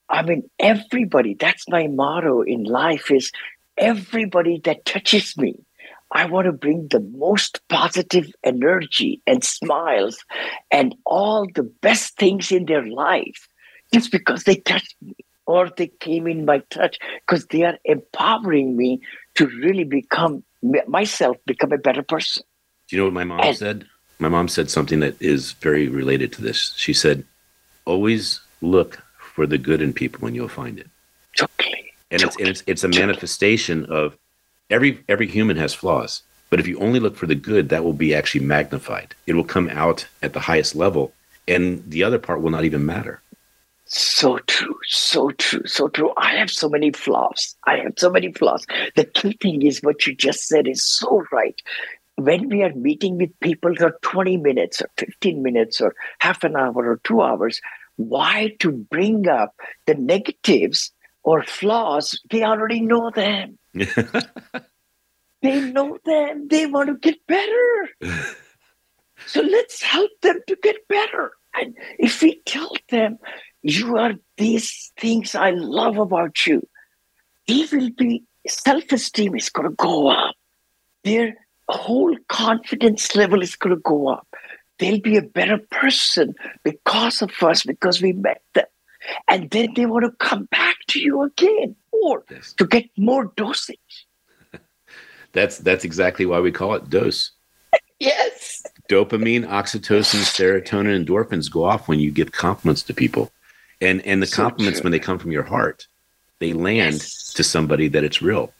[0.09, 3.31] I mean, everybody, that's my motto in life is
[3.79, 5.55] everybody that touches me,
[6.11, 10.23] I want to bring the most positive energy and smiles
[10.71, 13.47] and all the best things in their life
[13.93, 15.15] just because they touched me
[15.45, 19.01] or they came in my touch because they are empowering me
[19.35, 20.43] to really become
[20.87, 22.43] myself, become a better person.
[22.87, 23.87] Do you know what my mom and, said?
[24.17, 26.73] My mom said something that is very related to this.
[26.75, 27.23] She said,
[27.85, 30.87] always look for the good in people and you'll find it.
[31.37, 31.68] Totally
[32.11, 34.17] and it's and it's it's a manifestation of
[34.69, 37.93] every every human has flaws but if you only look for the good that will
[37.93, 39.15] be actually magnified.
[39.27, 41.13] It will come out at the highest level
[41.47, 43.21] and the other part will not even matter.
[43.85, 46.13] So true so true so true.
[46.17, 47.55] I have so many flaws.
[47.65, 48.65] I have so many flaws.
[48.95, 51.59] The key thing is what you just said is so right.
[52.15, 56.55] When we are meeting with people for 20 minutes or 15 minutes or half an
[56.55, 57.61] hour or two hours
[57.95, 59.53] why to bring up
[59.85, 60.91] the negatives
[61.23, 63.57] or flaws, they already know them.
[63.73, 66.47] they know them.
[66.47, 67.89] They want to get better.
[69.25, 71.33] so let's help them to get better.
[71.55, 73.17] And if we tell them,
[73.61, 76.67] you are these things I love about you,
[77.47, 80.35] they will be, self esteem is going to go up.
[81.03, 81.35] Their
[81.67, 84.27] whole confidence level is going to go up.
[84.77, 88.65] They'll be a better person because of us, because we met them
[89.27, 92.53] and then they want to come back to you again or yes.
[92.53, 94.07] to get more dosage.
[95.33, 97.31] that's that's exactly why we call it dose.
[97.99, 98.63] yes.
[98.89, 103.31] Dopamine, oxytocin, serotonin, endorphins go off when you give compliments to people.
[103.81, 104.85] And and the so compliments true.
[104.85, 105.87] when they come from your heart,
[106.39, 107.33] they land yes.
[107.33, 108.51] to somebody that it's real.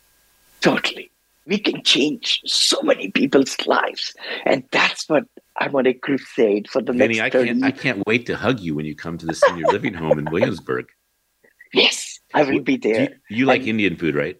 [0.61, 1.11] Totally.
[1.45, 4.13] We can change so many people's lives.
[4.45, 5.23] And that's what
[5.59, 8.59] I'm on a crusade for the Vinny, next I can't, I can't wait to hug
[8.59, 10.87] you when you come to the senior living home in Williamsburg.
[11.73, 13.01] Yes, I will be there.
[13.29, 14.39] You, you, like and, Indian food, right?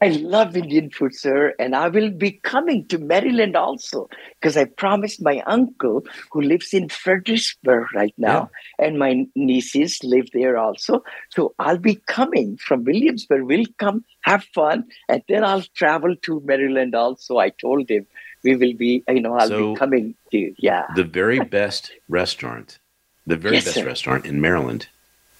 [0.00, 4.08] I love Indian food, sir, and I will be coming to Maryland also
[4.40, 8.86] because I promised my uncle who lives in Fredericksburg right now, yeah.
[8.86, 11.02] and my nieces live there also.
[11.30, 13.44] So I'll be coming from Williamsburg.
[13.44, 17.38] We'll come have fun, and then I'll travel to Maryland also.
[17.38, 18.06] I told him
[18.42, 20.86] we will be, you know, I'll so be coming to, yeah.
[20.94, 22.78] The very best restaurant,
[23.26, 23.86] the very yes, best sir.
[23.86, 24.88] restaurant in Maryland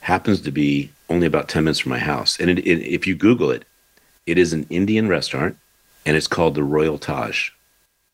[0.00, 2.38] happens to be only about 10 minutes from my house.
[2.38, 3.64] And it, it, if you Google it,
[4.26, 5.56] it is an Indian restaurant,
[6.04, 7.50] and it's called the Royal Taj.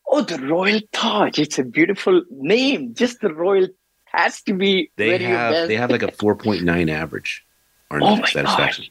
[0.09, 1.39] Oh, the Royal Taj!
[1.39, 2.95] It's a beautiful name.
[2.95, 3.69] Just the Royal
[4.05, 4.91] has to be.
[4.97, 7.45] They have they have like a four point nine average.
[7.91, 8.85] Or oh my satisfaction.
[8.85, 8.91] Gosh.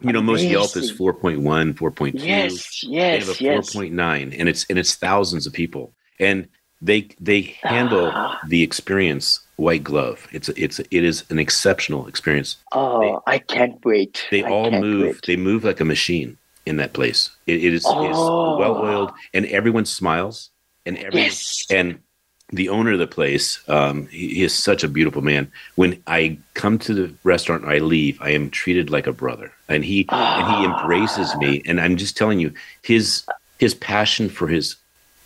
[0.00, 2.12] You know, most Yelp is 4.1, 4.2.
[2.14, 3.74] Yes, yes, They have a yes.
[3.74, 6.48] 4.9, and it's and it's thousands of people, and
[6.82, 8.38] they they handle ah.
[8.48, 10.26] the experience white glove.
[10.32, 12.56] It's it's it is an exceptional experience.
[12.72, 14.26] Oh, they, I can't wait!
[14.30, 15.02] They I all move.
[15.02, 15.26] Wait.
[15.26, 17.30] They move like a machine in that place.
[17.46, 18.58] it, it is, oh.
[18.58, 20.50] well oiled, and everyone smiles,
[20.86, 21.66] and everyone, yes.
[21.70, 22.00] and
[22.50, 25.50] the owner of the place, um, he, he, is such a beautiful man.
[25.76, 28.20] When I come to the restaurant, I leave.
[28.20, 30.16] I am treated like a brother, and he oh.
[30.16, 31.62] and he embraces me.
[31.66, 32.52] And I'm just telling you,
[32.82, 33.24] his
[33.58, 34.76] his passion for his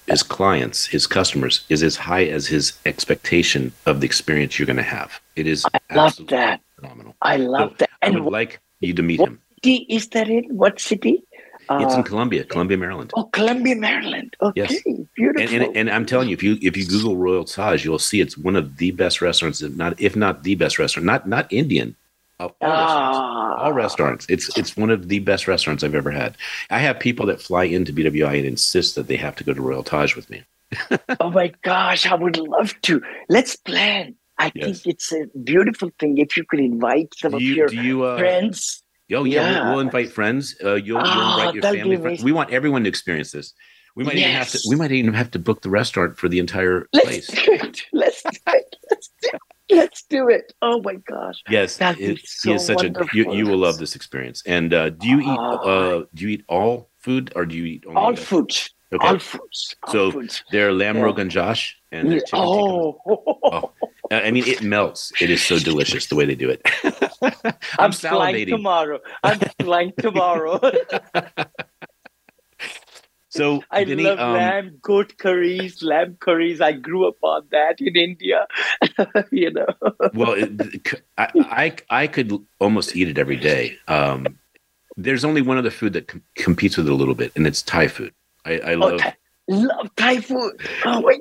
[0.07, 4.77] his clients, his customers, is as high as his expectation of the experience you're going
[4.77, 5.21] to have.
[5.37, 5.67] It is.
[5.73, 6.61] I love that.
[6.77, 7.15] Phenomenal.
[7.23, 7.91] I love so that.
[8.03, 9.41] And I would like you to meet him.
[9.65, 10.45] City is that in?
[10.57, 11.25] What city?
[11.71, 13.13] It's in uh, Columbia, Columbia, Maryland.
[13.15, 14.35] Oh, Columbia, Maryland.
[14.41, 14.83] Okay, yes.
[15.15, 15.55] beautiful.
[15.55, 18.21] And, and, and, I'm telling you, if you if you Google Royal Taj, you'll see
[18.21, 21.07] it's one of the best restaurants, if not if not the best restaurant.
[21.07, 21.95] Not not Indian.
[22.41, 23.57] All, restaurants, ah.
[23.57, 24.27] all restaurants.
[24.29, 26.37] It's it's one of the best restaurants I've ever had.
[26.71, 29.61] I have people that fly into BWI and insist that they have to go to
[29.61, 30.45] Royal Taj with me.
[31.21, 33.03] oh my gosh, I would love to.
[33.29, 34.15] Let's plan.
[34.39, 34.83] I yes.
[34.83, 38.19] think it's a beautiful thing if you could invite some you, of your you, uh,
[38.19, 39.62] friends Oh yeah, yeah.
[39.64, 40.55] We'll, we'll, invite friends.
[40.62, 41.97] Uh, you'll, you'll ah, invite your family.
[41.97, 42.23] Friends.
[42.23, 43.55] We want everyone to experience this.
[43.97, 44.25] We might yes.
[44.25, 44.61] even have to.
[44.68, 47.27] We might even have to book the restaurant for the entire Let's place.
[47.27, 47.83] Do it.
[47.92, 48.77] Let's do it.
[48.90, 49.40] Let's do it.
[49.71, 50.53] Let's do it.
[50.62, 51.42] Oh my gosh.
[51.49, 53.09] Yes, it, so is such wonderful.
[53.12, 53.16] a.
[53.16, 54.42] You, you will love this experience.
[54.47, 55.27] And uh, do you eat?
[55.27, 58.53] Uh, uh, do you eat all food, or do you eat all food?
[58.92, 59.07] Okay.
[59.07, 59.77] All foods.
[59.83, 60.42] All so foods.
[60.51, 61.03] they're lamb yeah.
[61.03, 62.21] rogan josh and yeah.
[62.33, 62.99] oh.
[63.07, 63.73] oh.
[64.11, 65.12] I mean, it melts.
[65.21, 66.62] It is so delicious the way they do it.
[67.23, 69.01] I'm, I'm flying tomorrow.
[69.23, 70.61] I'm flying tomorrow.
[73.29, 76.61] so I Vinny, love um, lamb, goat curries, lamb curries.
[76.61, 78.47] I grew up on that in India.
[79.31, 79.66] you know.
[80.14, 83.77] well, it, I, I, I could almost eat it every day.
[83.88, 84.38] Um,
[84.97, 87.62] there's only one other food that com- competes with it a little bit, and it's
[87.62, 88.14] Thai food.
[88.44, 88.92] I, I oh, love.
[88.94, 89.16] Oh, Thai,
[89.49, 90.61] love Thai food.
[90.85, 91.21] Oh wait,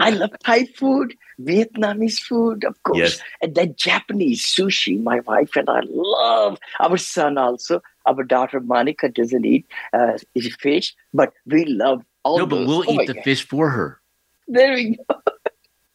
[0.00, 3.20] I love Thai food, Vietnamese food, of course, yes.
[3.42, 5.02] and then Japanese sushi.
[5.02, 6.58] My wife and I love.
[6.80, 7.82] Our son also.
[8.06, 10.18] Our daughter Monica doesn't eat uh,
[10.60, 12.38] fish, but we love all.
[12.38, 14.00] No, but we'll oh eat the fish for her.
[14.48, 15.22] There we go.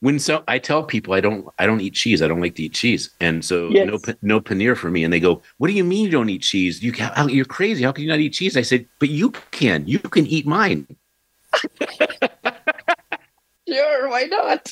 [0.02, 2.24] When so I tell people I don't I don't eat cheese.
[2.24, 3.88] I don't like to eat cheese, and so yes.
[3.88, 5.04] no no paneer for me.
[5.04, 6.82] And they go, "What do you mean you don't eat cheese?
[6.82, 7.84] You can, you're crazy.
[7.84, 9.86] How can you not eat cheese?" I said, "But you can.
[9.88, 10.88] You can eat mine."
[13.72, 14.72] sure, why not?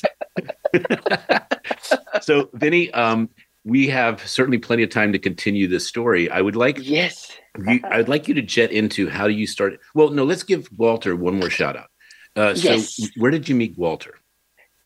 [2.22, 3.28] so, Vinny, um,
[3.64, 6.30] we have certainly plenty of time to continue this story.
[6.30, 9.46] I would like yes, you, I would like you to jet into how do you
[9.46, 9.78] start.
[9.94, 11.90] Well, no, let's give Walter one more shout out.
[12.36, 13.08] Uh, so, yes.
[13.16, 14.14] where did you meet Walter?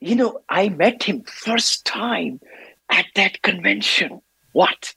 [0.01, 2.41] You know, I met him first time
[2.91, 4.21] at that convention.
[4.53, 4.95] What?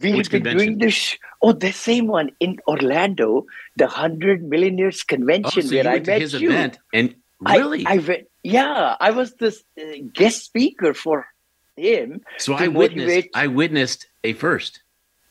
[0.00, 0.78] We Which have been convention?
[0.78, 1.16] doing this.
[1.42, 6.20] Oh, the same one in Orlando, the Hundred Millionaires Convention, oh, so where I met
[6.20, 6.50] his you.
[6.50, 11.26] Event and really, I, I went, yeah, I was the uh, guest speaker for
[11.76, 12.20] him.
[12.38, 13.28] So I witnessed.
[13.34, 14.82] I witnessed a first.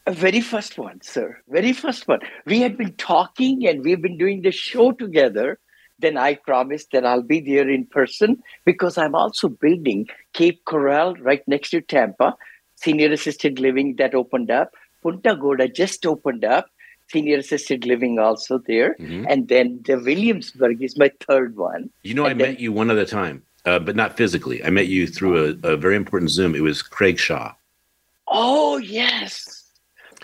[0.05, 1.37] A very first one, sir.
[1.47, 2.19] Very first one.
[2.45, 5.59] We had been talking and we've been doing the show together.
[5.99, 11.13] Then I promised that I'll be there in person because I'm also building Cape Coral
[11.15, 12.35] right next to Tampa,
[12.75, 14.71] senior assisted living that opened up.
[15.03, 16.65] Punta Gorda just opened up
[17.13, 18.95] senior assisted living also there.
[18.99, 19.25] Mm-hmm.
[19.29, 21.89] And then the Williamsburg is my third one.
[22.01, 24.63] You know, and I then, met you one other time, uh, but not physically.
[24.65, 26.55] I met you through a, a, very important Zoom.
[26.55, 27.53] It was Craig Shaw.
[28.27, 29.63] Oh, yes.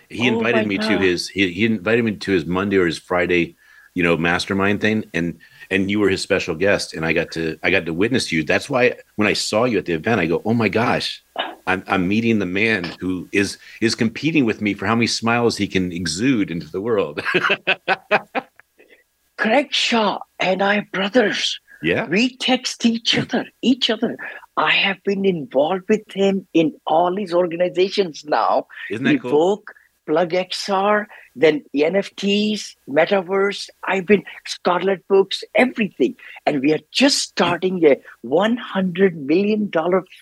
[0.09, 0.89] He oh, invited me God.
[0.89, 3.55] to his, he, he invited me to his Monday or his Friday,
[3.93, 5.05] you know, mastermind thing.
[5.13, 8.31] And, and you were his special guest and I got to, I got to witness
[8.31, 8.43] you.
[8.43, 11.23] That's why when I saw you at the event, I go, oh my gosh,
[11.69, 15.55] I'm, I'm meeting the man who is is competing with me for how many smiles
[15.55, 17.21] he can exude into the world.
[19.37, 21.59] Craig Shaw and I brothers.
[21.83, 22.07] Yeah.
[22.07, 24.17] We text each other, each other.
[24.57, 28.67] I have been involved with him in all his organizations now.
[28.89, 29.63] Isn't that Evoke, cool?
[30.09, 33.69] Plug XR, then NFTs, Metaverse.
[33.87, 36.15] I've been Scarlet Books, everything.
[36.47, 39.71] And we are just starting a $100 million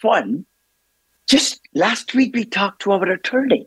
[0.01, 0.45] fund.
[1.25, 3.65] Just last week, we talked to our attorney,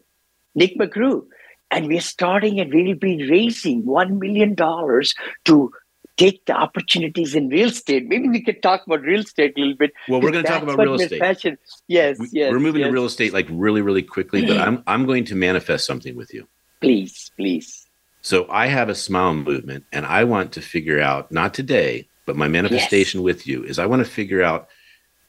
[0.54, 1.24] Nick McGrew,
[1.70, 5.72] and we're starting and we'll be raising $1 million to
[6.20, 8.06] take the opportunities in real estate.
[8.06, 9.92] Maybe we could talk about real estate a little bit.
[10.06, 11.20] Well, we're going to talk about real estate.
[11.20, 11.56] Passion.
[11.88, 12.52] Yes, we, yes.
[12.52, 12.88] We're moving yes.
[12.88, 16.32] to real estate like really, really quickly, but I'm I'm going to manifest something with
[16.34, 16.46] you.
[16.80, 17.86] Please, please.
[18.22, 22.36] So I have a smile movement, and I want to figure out not today, but
[22.36, 23.24] my manifestation yes.
[23.24, 24.68] with you is I want to figure out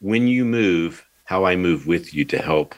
[0.01, 2.75] when you move, how I move with you to help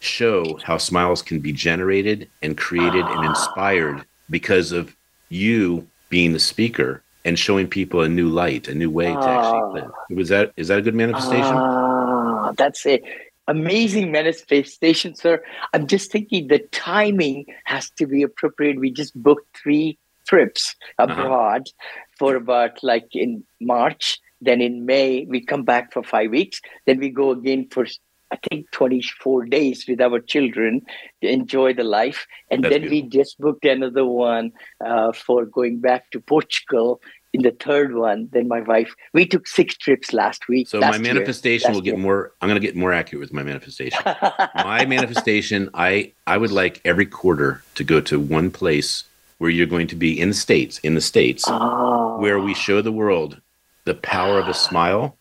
[0.00, 3.30] show how smiles can be generated and created and ah.
[3.30, 4.94] inspired because of
[5.30, 9.80] you being the speaker and showing people a new light, a new way to actually
[9.80, 9.90] live.
[10.10, 11.54] Was that is that a good manifestation?
[11.54, 13.00] Ah, that's a
[13.48, 15.42] amazing manifestation, sir.
[15.72, 18.78] I'm just thinking the timing has to be appropriate.
[18.78, 21.12] We just booked three trips uh-huh.
[21.12, 22.16] abroad uh-huh.
[22.18, 24.20] for about like in March.
[24.40, 26.60] Then in May we come back for five weeks.
[26.86, 27.86] Then we go again for
[28.30, 30.82] I think 24 days with our children
[31.22, 32.26] to enjoy the life.
[32.50, 33.08] And That's then beautiful.
[33.08, 34.52] we just booked another one
[34.84, 37.00] uh, for going back to Portugal
[37.32, 38.28] in the third one.
[38.32, 40.68] Then my wife, we took six trips last week.
[40.68, 42.02] So last my manifestation will get year.
[42.02, 44.00] more, I'm going to get more accurate with my manifestation.
[44.54, 49.04] my manifestation, I, I would like every quarter to go to one place
[49.38, 52.18] where you're going to be in the States, in the States, oh.
[52.18, 53.40] where we show the world
[53.84, 55.16] the power of a smile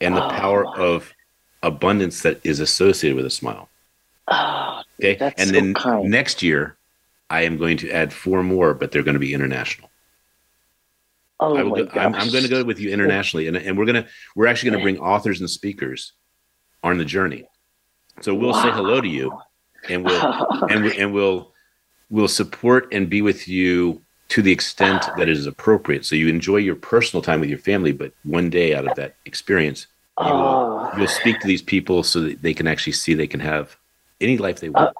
[0.00, 0.30] and the oh.
[0.30, 1.12] power of
[1.62, 3.68] abundance that is associated with a smile.
[4.28, 5.16] Oh, okay.
[5.36, 6.10] and so then kind.
[6.10, 6.76] next year,
[7.30, 9.90] I am going to add four more, but they're going to be international.
[11.40, 13.86] Oh I will go, I'm, I'm, going to go with you internationally, and, and we're
[13.86, 16.12] gonna we're actually going to bring authors and speakers
[16.82, 17.48] on the journey.
[18.22, 18.62] So we'll wow.
[18.62, 19.38] say hello to you,
[19.88, 21.52] and we'll and we, and we'll
[22.10, 26.04] we'll support and be with you to the extent that is appropriate.
[26.04, 29.14] So you enjoy your personal time with your family, but one day out of that
[29.24, 29.86] experience,
[30.20, 30.90] you will, oh.
[30.96, 33.76] you'll speak to these people so that they can actually see they can have
[34.20, 34.88] any life they want.
[34.88, 34.92] Uh,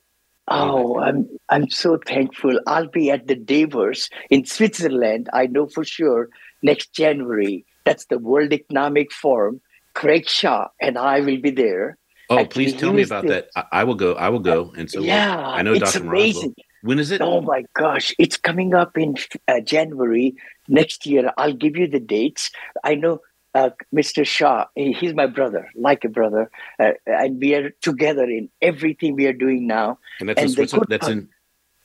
[0.49, 2.61] oh, I'm I'm so thankful.
[2.67, 5.29] I'll be at the Davos in Switzerland.
[5.33, 6.29] I know for sure
[6.63, 7.65] next January.
[7.85, 9.61] That's the World Economic Forum.
[9.95, 11.99] Craig Shaw and I will be there.
[12.31, 13.49] Oh, please tell me about that.
[13.57, 14.13] I, I, will go.
[14.13, 14.73] I will go.
[14.77, 16.07] And so, yeah, I know it's Dr.
[16.07, 16.55] amazing.
[16.83, 17.21] When is it?
[17.21, 19.17] Oh my gosh, it's coming up in
[19.49, 20.37] uh, January
[20.69, 21.33] next year.
[21.37, 22.51] I'll give you the dates.
[22.85, 23.21] I know
[23.59, 24.25] uh, Mr.
[24.25, 29.27] Shah, he's my brother, like a brother, uh, and we are together in everything we
[29.27, 29.99] are doing now.
[30.21, 31.29] And that's, and in, Switzerland, that's in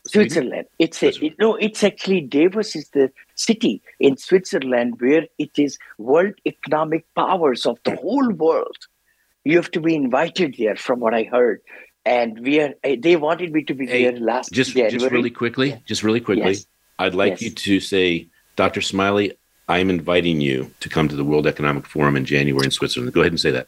[0.06, 0.68] Switzerland.
[0.78, 5.80] It's a, it, no, it's actually Davos is the city in Switzerland where it is
[5.98, 8.78] world economic powers of the whole world.
[9.44, 11.62] You have to be invited there, from what I heard.
[12.06, 12.74] And we are.
[12.84, 14.52] Eh, they wanted me to be hey, there last.
[14.52, 14.92] Just, January.
[14.92, 16.52] just really quickly, just really quickly.
[16.52, 16.68] Yes.
[17.00, 17.42] I'd like yes.
[17.42, 18.82] you to say, Dr.
[18.82, 19.34] Smiley,
[19.74, 23.12] I'm inviting you to come to the World Economic Forum in January in Switzerland.
[23.12, 23.68] Go ahead and say that.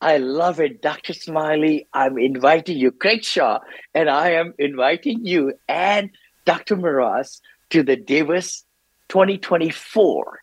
[0.00, 1.12] I love it, Dr.
[1.12, 1.88] Smiley.
[1.92, 3.58] I'm inviting you, Craig Shaw,
[3.92, 6.10] and I am inviting you and
[6.44, 6.76] Dr.
[6.76, 8.64] Maraz to the Davos
[9.08, 10.40] 2024.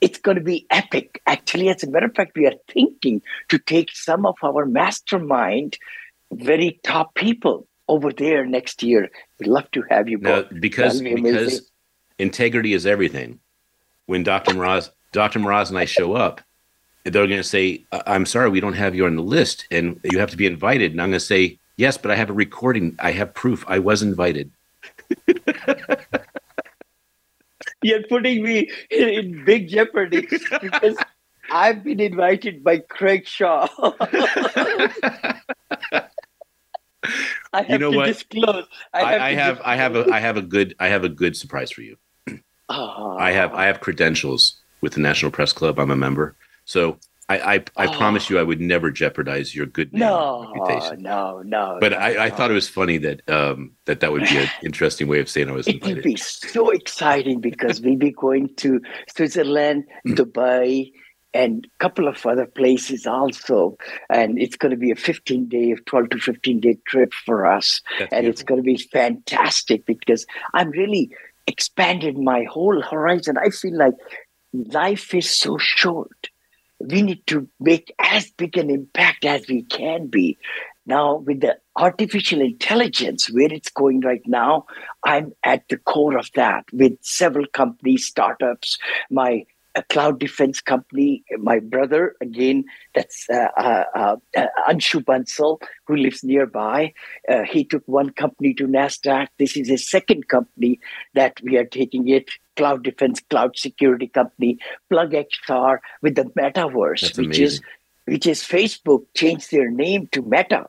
[0.00, 1.20] It's going to be epic.
[1.26, 5.78] Actually, as a matter of fact, we are thinking to take some of our mastermind,
[6.30, 9.10] very top people over there next year.
[9.40, 11.70] We'd love to have you now, because be because
[12.20, 13.40] integrity is everything.
[14.06, 14.54] When Dr.
[14.54, 15.38] Maraz, Dr.
[15.38, 16.40] Maraz and I show up,
[17.04, 20.18] they're going to say, "I'm sorry, we don't have you on the list, and you
[20.18, 22.96] have to be invited." And I'm going to say, "Yes, but I have a recording.
[22.98, 23.64] I have proof.
[23.68, 24.50] I was invited."
[27.82, 30.96] You're putting me in big jeopardy because
[31.50, 33.68] I've been invited by Craig Shaw.
[37.52, 38.06] I have you know to what?
[38.06, 38.66] disclose.
[38.92, 41.08] I have, I, I have, I have a, I have a good, I have a
[41.08, 41.96] good surprise for you.
[42.68, 43.16] Oh.
[43.18, 45.78] I have, I have credentials with the National Press Club.
[45.78, 46.36] I'm a member.
[46.64, 46.98] So
[47.28, 47.96] I, I, I oh.
[47.96, 51.02] promise you, I would never jeopardize your good name no, reputation.
[51.02, 52.20] No, no, But no, I, no.
[52.20, 55.28] I thought it was funny that um, that that would be an interesting way of
[55.28, 60.14] saying I was It would be so exciting because we'd be going to Switzerland, mm.
[60.14, 60.92] Dubai,
[61.32, 63.78] and a couple of other places also.
[64.10, 67.80] And it's going to be a 15 day, 12 to 15 day trip for us.
[67.98, 68.30] That's and beautiful.
[68.30, 71.10] it's going to be fantastic because I'm really
[71.46, 73.36] expanded my whole horizon.
[73.38, 73.94] I feel like
[74.52, 76.30] life is so short.
[76.80, 80.38] We need to make as big an impact as we can be.
[80.86, 84.66] Now, with the artificial intelligence, where it's going right now,
[85.02, 88.78] I'm at the core of that with several companies, startups.
[89.10, 91.24] My a cloud defense company.
[91.38, 92.64] My brother, again,
[92.94, 94.16] that's uh, uh, uh,
[94.68, 96.92] Anshu Bansal, who lives nearby.
[97.28, 99.28] Uh, he took one company to NASDAQ.
[99.38, 100.80] This is his second company
[101.14, 102.30] that we are taking it.
[102.56, 104.58] Cloud defense, cloud security company,
[104.88, 107.44] Plug XR with the metaverse, That's which amazing.
[107.44, 107.60] is
[108.06, 110.66] which is Facebook changed their name to Meta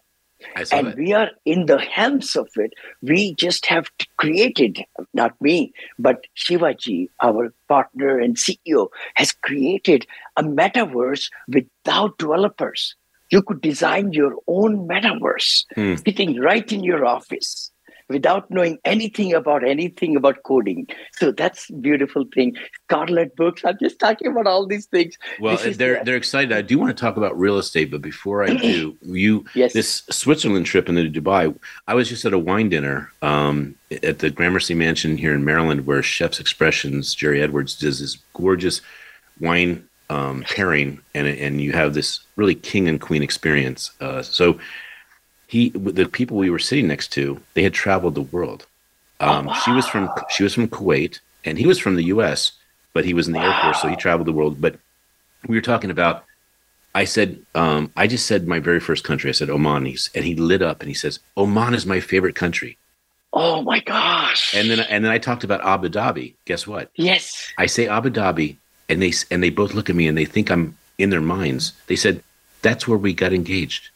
[0.71, 0.97] and that.
[0.97, 2.73] we are in the helms of it.
[3.01, 4.83] We just have created,
[5.13, 10.05] not me, but Shivaji, our partner and CEO, has created
[10.37, 12.95] a metaverse without developers.
[13.31, 15.95] You could design your own metaverse Hmm.
[15.95, 17.71] sitting right in your office
[18.09, 20.87] without knowing anything about anything about coding.
[21.13, 22.55] So that's a beautiful thing.
[22.83, 25.17] Scarlet Books, I'm just talking about all these things.
[25.39, 26.51] Well, they're the- they're excited.
[26.51, 29.73] I do want to talk about real estate, but before I do, you Yes.
[29.73, 31.55] this Switzerland trip into Dubai.
[31.87, 35.87] I was just at a wine dinner um, at the Gramercy Mansion here in Maryland,
[35.87, 38.81] where Chef's Expressions Jerry Edwards does this gorgeous
[39.39, 43.91] wine um, pairing, and and you have this really king and queen experience.
[43.99, 44.59] Uh, so
[45.47, 48.65] he, the people we were sitting next to, they had traveled the world.
[49.19, 52.51] Um, She was from she was from Kuwait, and he was from the U.S.,
[52.93, 54.59] but he was in the Air Force, so he traveled the world.
[54.59, 54.75] But
[55.47, 56.23] we were talking about.
[56.93, 59.29] I said, um, I just said my very first country.
[59.29, 59.85] I said Oman,
[60.15, 62.77] and he lit up and he says, Oman is my favorite country.
[63.33, 64.55] oh my gosh.
[64.55, 66.35] And then and then I talked about Abu Dhabi.
[66.45, 66.89] Guess what?
[66.95, 67.51] yes.
[67.57, 68.55] I say Abu Dhabi,
[68.87, 71.73] and they and they both look at me and they think I'm in their minds.
[71.87, 72.23] They said,
[72.61, 73.89] "That's where we got engaged."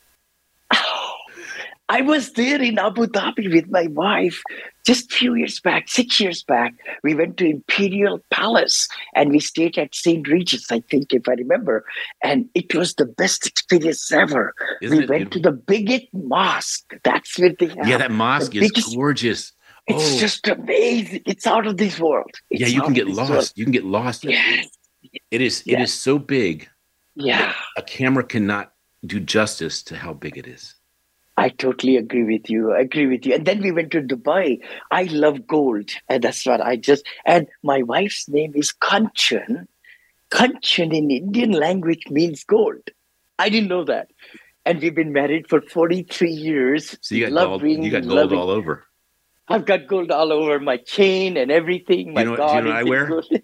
[1.89, 4.41] I was there in Abu Dhabi with my wife
[4.85, 6.73] just a few years back, six years back.
[7.03, 10.27] We went to Imperial Palace and we stayed at St.
[10.27, 11.83] Regis, I think, if I remember.
[12.23, 14.53] And it was the best experience ever.
[14.83, 16.93] Isn't we it went to the biggest mosque.
[17.03, 17.87] That's where they have.
[17.87, 19.51] Yeah, that mosque is biggest- gorgeous.
[19.87, 21.23] It's oh, just amazing.
[21.25, 22.29] It's out of this world.
[22.51, 23.31] yeah, you can get lost.
[23.31, 23.51] world.
[23.55, 24.23] You can get lost.
[24.23, 24.67] Yes.
[25.31, 25.61] It is.
[25.61, 25.81] It Yeah.
[25.81, 26.69] is so big.
[27.15, 27.53] Yeah.
[27.75, 28.73] A camera cannot
[29.03, 30.75] do justice to how big it is.
[31.39, 32.73] I totally agree with you.
[32.73, 33.33] I agree with you.
[33.35, 34.59] And then we went to Dubai.
[34.91, 35.89] I love gold.
[36.09, 39.65] And that's what I just, and my wife's name is Kanchan.
[40.31, 42.81] Kanchan in Indian language means gold.
[43.39, 44.09] I didn't know that.
[44.65, 46.97] And we've been married for 43 years.
[46.99, 47.83] So you got Love gold.
[47.85, 48.85] You got gold loving- all over.
[49.47, 52.13] I've got gold all over my chain and everything.
[52.13, 53.07] My know what- do you know what I wear?
[53.07, 53.41] Do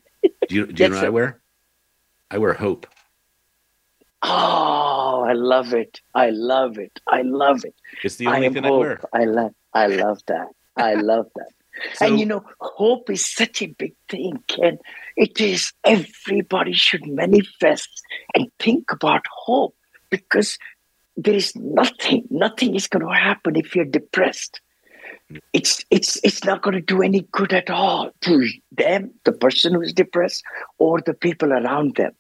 [0.50, 1.06] you, do you know what.
[1.06, 1.42] I wear?
[2.30, 2.88] I wear hope.
[4.22, 6.00] Oh, I love it.
[6.14, 7.00] I love it.
[7.08, 7.76] I love it.
[8.04, 8.80] It's the I only am thing I hope.
[8.80, 9.02] wear.
[9.14, 10.48] I love I love that.
[10.78, 11.50] I love that.
[11.96, 14.78] So- and you know, hope is such a big thing, Ken.
[15.18, 17.90] It is everybody should manifest
[18.34, 19.76] and think about hope
[20.10, 20.58] because
[21.18, 24.62] there is nothing, nothing is going to happen if you're depressed.
[25.32, 25.40] Mm.
[25.54, 29.74] It's it's it's not going to do any good at all to them, the person
[29.74, 30.44] who is depressed,
[30.78, 32.12] or the people around them.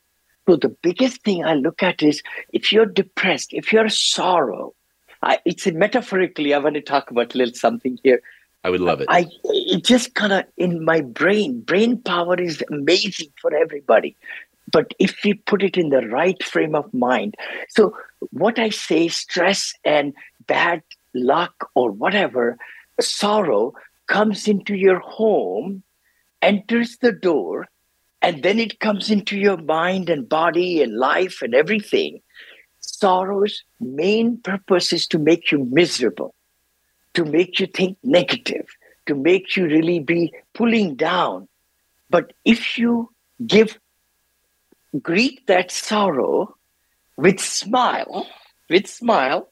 [0.47, 2.21] So the biggest thing I look at is
[2.53, 4.73] if you're depressed, if you're sorrow,
[5.23, 6.53] I, it's a metaphorically.
[6.53, 8.21] I want to talk about a little something here.
[8.63, 9.07] I would love it.
[9.09, 11.61] I it just kind of in my brain.
[11.61, 14.15] Brain power is amazing for everybody,
[14.71, 17.35] but if we put it in the right frame of mind.
[17.69, 17.95] So
[18.31, 20.13] what I say, stress and
[20.47, 20.81] bad
[21.13, 22.57] luck or whatever,
[22.99, 23.73] sorrow
[24.07, 25.83] comes into your home,
[26.41, 27.67] enters the door,
[28.25, 32.21] and then it comes into your mind and body and life and everything.
[32.79, 36.33] Sorrow's main purpose is to make you miserable
[37.15, 38.67] to make you think negative,
[39.07, 41.47] to make you really be pulling down.
[42.09, 43.11] But if you
[43.45, 43.79] give,
[45.01, 46.55] greet that sorrow
[47.17, 48.27] with smile,
[48.69, 49.49] with smile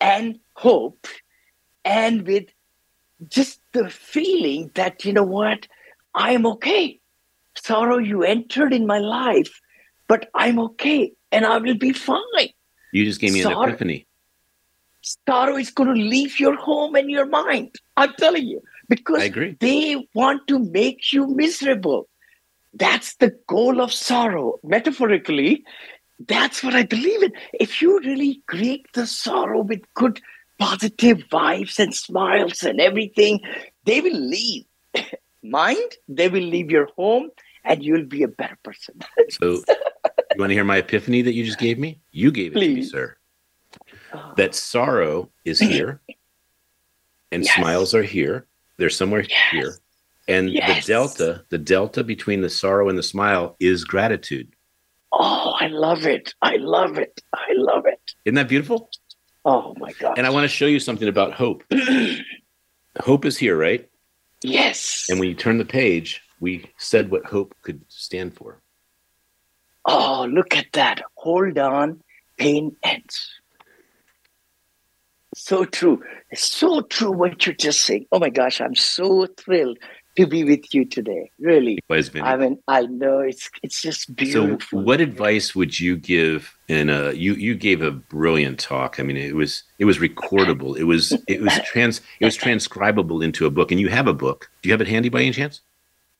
[0.00, 1.06] and hope,
[1.84, 2.46] and with
[3.28, 5.66] just the feeling that, you know what,
[6.14, 6.99] I'm okay.
[7.56, 9.60] Sorrow, you entered in my life,
[10.08, 12.48] but I'm okay and I will be fine.
[12.92, 14.06] you just gave me an epiphany.
[15.26, 17.74] sorrow is going to leave your home and your mind.
[17.96, 19.30] I'm telling you, because
[19.60, 22.08] they want to make you miserable.
[22.74, 24.58] That's the goal of sorrow.
[24.62, 25.64] Metaphorically,
[26.26, 27.32] that's what I believe in.
[27.54, 30.20] If you really greet the sorrow with good,
[30.58, 33.40] positive vibes and smiles and everything,
[33.84, 34.64] they will leave.
[35.42, 37.30] Mind, they will leave your home
[37.64, 39.00] and you'll be a better person.
[39.30, 39.62] So,
[40.34, 42.00] you want to hear my epiphany that you just gave me?
[42.10, 43.16] You gave it to me, sir.
[44.12, 44.32] Oh.
[44.36, 46.00] That sorrow is here,
[47.32, 47.54] and Yes.
[47.54, 48.46] smiles are here.
[48.76, 49.38] They're somewhere Yes.
[49.50, 49.74] here,
[50.28, 50.84] and Yes.
[50.86, 54.54] the delta, the delta between the sorrow and the smile is gratitude.
[55.12, 56.34] oh, I love it.
[56.40, 57.20] I love it.
[57.34, 58.00] I love it.
[58.24, 58.90] Isn't that beautiful?
[59.44, 60.16] Oh my God.
[60.18, 61.64] And I want to show you something about hope.
[63.00, 63.88] hope is here, right?
[64.42, 65.06] Yes.
[65.08, 68.62] And when you turn the page, we said what hope could stand for.
[69.84, 71.02] Oh, look at that.
[71.14, 72.02] Hold on,
[72.38, 73.40] pain ends.
[75.34, 76.02] So true.
[76.30, 78.06] It's so true what you're just saying.
[78.10, 79.78] Oh my gosh, I'm so thrilled
[80.16, 81.30] to be with you today.
[81.38, 81.78] Really.
[81.90, 84.80] I mean, I know it's it's just beautiful.
[84.80, 86.56] So, what advice would you give?
[86.68, 89.00] In a you you gave a brilliant talk.
[89.00, 90.78] I mean, it was it was recordable.
[90.78, 93.70] It was it was trans it was transcribable into a book.
[93.72, 94.50] And you have a book.
[94.62, 95.60] Do you have it handy by any chance?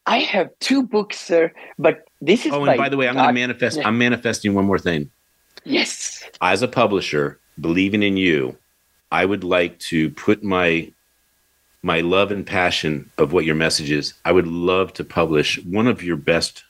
[0.07, 1.53] I have two books, sir.
[1.78, 2.53] But this is.
[2.53, 3.78] Oh, and by the way, I'm going to manifest.
[3.84, 5.11] I'm manifesting one more thing.
[5.64, 6.28] Yes.
[6.41, 8.57] As a publisher, believing in you,
[9.12, 10.93] I would like to put my
[11.83, 14.14] my love and passion of what your message is.
[14.24, 16.64] I would love to publish one of your best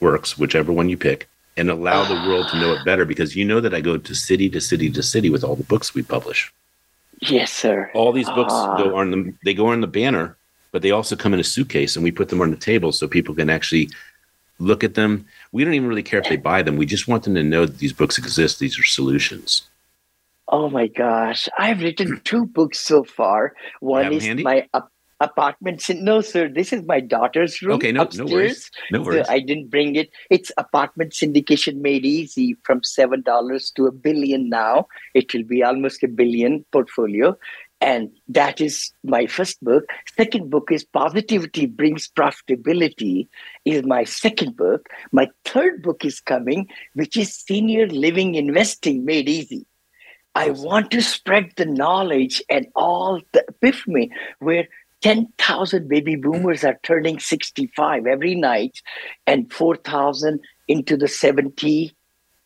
[0.00, 3.44] works, whichever one you pick, and allow the world to know it better because you
[3.44, 6.02] know that I go to city to city to city with all the books we
[6.02, 6.52] publish.
[7.20, 7.90] Yes, sir.
[7.92, 10.36] All these books uh, go on the they go on the banner,
[10.72, 13.06] but they also come in a suitcase and we put them on the table so
[13.06, 13.90] people can actually
[14.58, 15.26] look at them.
[15.52, 16.76] We don't even really care if they buy them.
[16.76, 18.58] We just want them to know that these books exist.
[18.58, 19.68] These are solutions.
[20.50, 21.48] Oh my gosh.
[21.58, 23.54] I've written two books so far.
[23.78, 25.88] One is my up- apartment.
[25.88, 26.48] No, sir.
[26.48, 27.74] This is my daughter's room.
[27.76, 28.28] Okay, no, upstairs.
[28.28, 28.70] no worries.
[28.90, 29.26] No worries.
[29.26, 30.10] So I didn't bring it.
[30.28, 34.88] It's apartment syndication made easy from seven dollars to a billion now.
[35.14, 37.36] It will be almost a billion portfolio.
[37.82, 39.84] And that is my first book.
[40.14, 43.26] Second book is Positivity Brings Profitability,
[43.64, 44.86] is my second book.
[45.12, 49.66] My third book is coming, which is Senior Living Investing Made Easy.
[50.34, 54.68] I want to spread the knowledge and all the epiphany where
[55.00, 58.80] 10,000 baby boomers are turning 65 every night
[59.26, 61.92] and 4,000 into the 70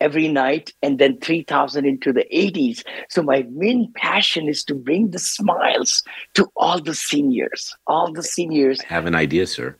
[0.00, 2.84] every night and then 3,000 into the 80s.
[3.08, 6.02] So my main passion is to bring the smiles
[6.34, 8.80] to all the seniors, all the seniors.
[8.82, 9.76] I have an idea, sir.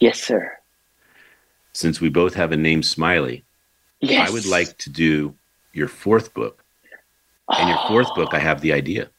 [0.00, 0.52] Yes, sir.
[1.72, 3.44] Since we both have a name Smiley,
[4.00, 4.28] yes.
[4.28, 5.34] I would like to do
[5.72, 6.64] your fourth book
[7.48, 8.14] and your fourth ah.
[8.14, 9.10] book, I have the idea.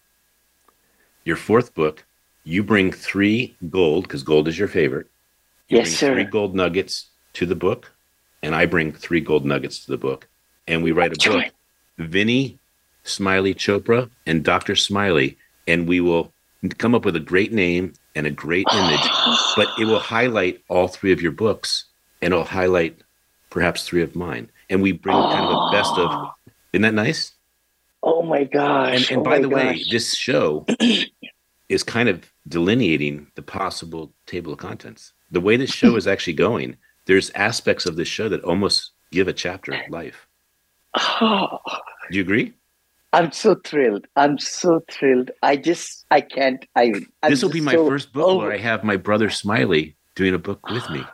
[1.26, 2.06] Your fourth book,
[2.44, 5.08] you bring three gold, because gold is your favorite.
[5.68, 6.14] You yes, sir.
[6.14, 7.92] Three gold nuggets to the book,
[8.42, 10.28] and I bring three gold nuggets to the book.
[10.68, 11.46] And we write a book,
[11.98, 12.60] Vinny
[13.04, 14.76] Smiley Chopra and Dr.
[14.76, 16.32] Smiley, and we will
[16.78, 19.10] come up with a great name and a great image,
[19.56, 21.86] but it will highlight all three of your books
[22.22, 22.98] and it'll highlight
[23.50, 24.50] perhaps three of mine.
[24.70, 26.30] And we bring kind of a best of.
[26.74, 27.32] Isn't that nice?
[28.04, 29.10] Oh my gosh.
[29.10, 29.64] And, and oh by the gosh.
[29.64, 30.66] way, this show
[31.70, 35.14] is kind of delineating the possible table of contents.
[35.32, 39.28] The way this show is actually going, there's aspects of this show that almost give
[39.28, 40.28] a chapter life.
[40.96, 41.60] Oh.
[42.12, 42.54] Do you agree?
[43.14, 44.06] I'm so thrilled.
[44.16, 45.32] I'm so thrilled.
[45.42, 46.66] I just, I can't.
[46.76, 46.94] I.
[47.28, 48.46] this will be my so first book over.
[48.46, 51.04] where I have my brother Smiley doing a book with me.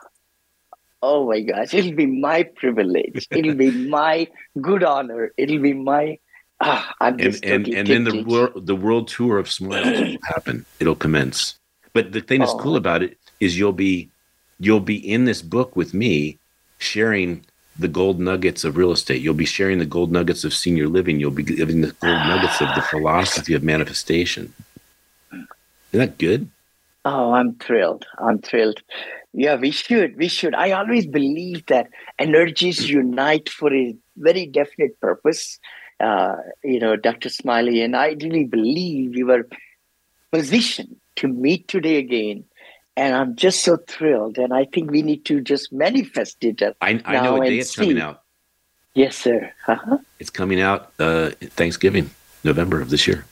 [1.06, 1.74] Oh my gosh!
[1.74, 3.28] It'll be my privilege.
[3.30, 4.26] It'll be my
[4.62, 5.34] good honor.
[5.36, 6.18] It'll be my
[6.66, 10.64] Ah, and and, and then the world the world tour of Smiles will happen.
[10.80, 11.58] It'll commence.
[11.92, 12.58] But the thing that's oh.
[12.58, 14.08] cool about it is you'll be
[14.58, 16.38] you'll be in this book with me,
[16.78, 17.44] sharing
[17.78, 19.20] the gold nuggets of real estate.
[19.20, 21.20] You'll be sharing the gold nuggets of senior living.
[21.20, 24.52] You'll be giving the gold nuggets of the philosophy of manifestation.
[25.32, 25.48] Isn't
[25.92, 26.48] that good?
[27.04, 28.06] Oh, I'm thrilled.
[28.18, 28.82] I'm thrilled.
[29.34, 30.16] Yeah, we should.
[30.16, 30.54] We should.
[30.54, 31.88] I always believe that
[32.18, 35.58] energies unite for a very definite purpose
[36.00, 37.28] uh, you know, Dr.
[37.28, 39.46] Smiley, and I really believe we were
[40.30, 42.44] positioned to meet today again.
[42.96, 44.38] And I'm just so thrilled.
[44.38, 46.62] And I think we need to just manifest it.
[46.80, 47.82] I, I know a day it's see.
[47.82, 48.22] coming out.
[48.94, 49.52] Yes, sir.
[49.66, 49.98] Uh-huh.
[50.20, 52.10] It's coming out uh, Thanksgiving,
[52.44, 53.26] November of this year.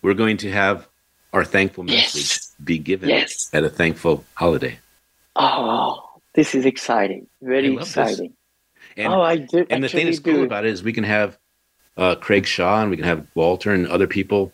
[0.00, 0.88] We're going to have
[1.32, 2.54] our thankful message yes.
[2.64, 3.50] be given yes.
[3.52, 4.78] at a thankful holiday.
[5.36, 7.26] Oh, this is exciting.
[7.42, 8.34] Very exciting.
[8.96, 9.66] And, oh, I do.
[9.70, 11.38] And the thing that's cool about it is we can have
[11.96, 14.52] uh, Craig Shaw and we can have Walter and other people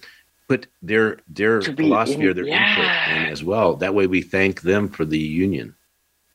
[0.48, 2.70] put their their philosophy in, or their yeah.
[2.70, 3.76] input in as well.
[3.76, 5.74] That way, we thank them for the union.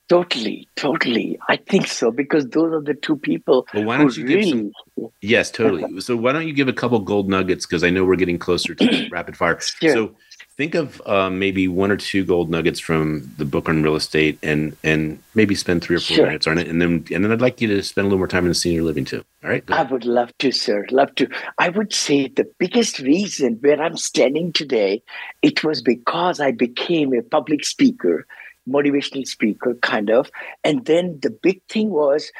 [0.09, 1.39] Totally, totally.
[1.47, 3.65] I think so because those are the two people.
[3.73, 4.43] Well, why don't you really...
[4.43, 5.09] give some?
[5.21, 6.01] Yes, totally.
[6.01, 8.75] so why don't you give a couple gold nuggets because I know we're getting closer
[8.75, 9.59] to rapid fire.
[9.59, 9.93] Sure.
[9.93, 10.15] So
[10.55, 14.37] think of uh, maybe one or two gold nuggets from the book on real estate
[14.43, 16.25] and and maybe spend three or four sure.
[16.25, 18.27] minutes on it and then and then i'd like you to spend a little more
[18.27, 19.23] time in the senior living too.
[19.43, 20.85] All right i would love to sir.
[20.91, 21.27] Love to.
[21.57, 25.01] I would say the biggest reason where i'm standing today
[25.41, 28.25] it was because i became a public speaker
[28.67, 30.29] motivational speaker kind of.
[30.63, 32.31] And then the big thing was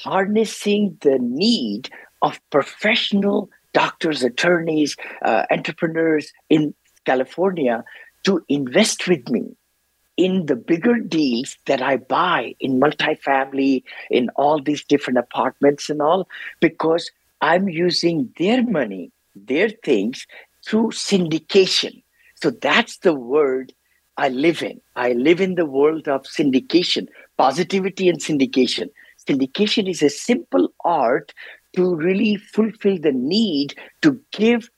[0.00, 1.90] harnessing the need
[2.22, 6.74] of professional doctors attorneys uh, entrepreneurs in
[7.10, 7.76] California
[8.26, 9.44] to invest with me.
[10.18, 16.02] in the bigger deals that I buy in multifamily, in all these different apartments and
[16.02, 16.28] all,
[16.60, 20.26] because I'm using their money, their things
[20.66, 22.02] through syndication.
[22.34, 23.72] So that's the word
[24.16, 24.80] I live in.
[24.96, 27.06] I live in the world of syndication,
[27.36, 28.88] positivity and syndication.
[29.28, 31.32] Syndication is a simple art
[31.76, 34.68] to really fulfill the need to give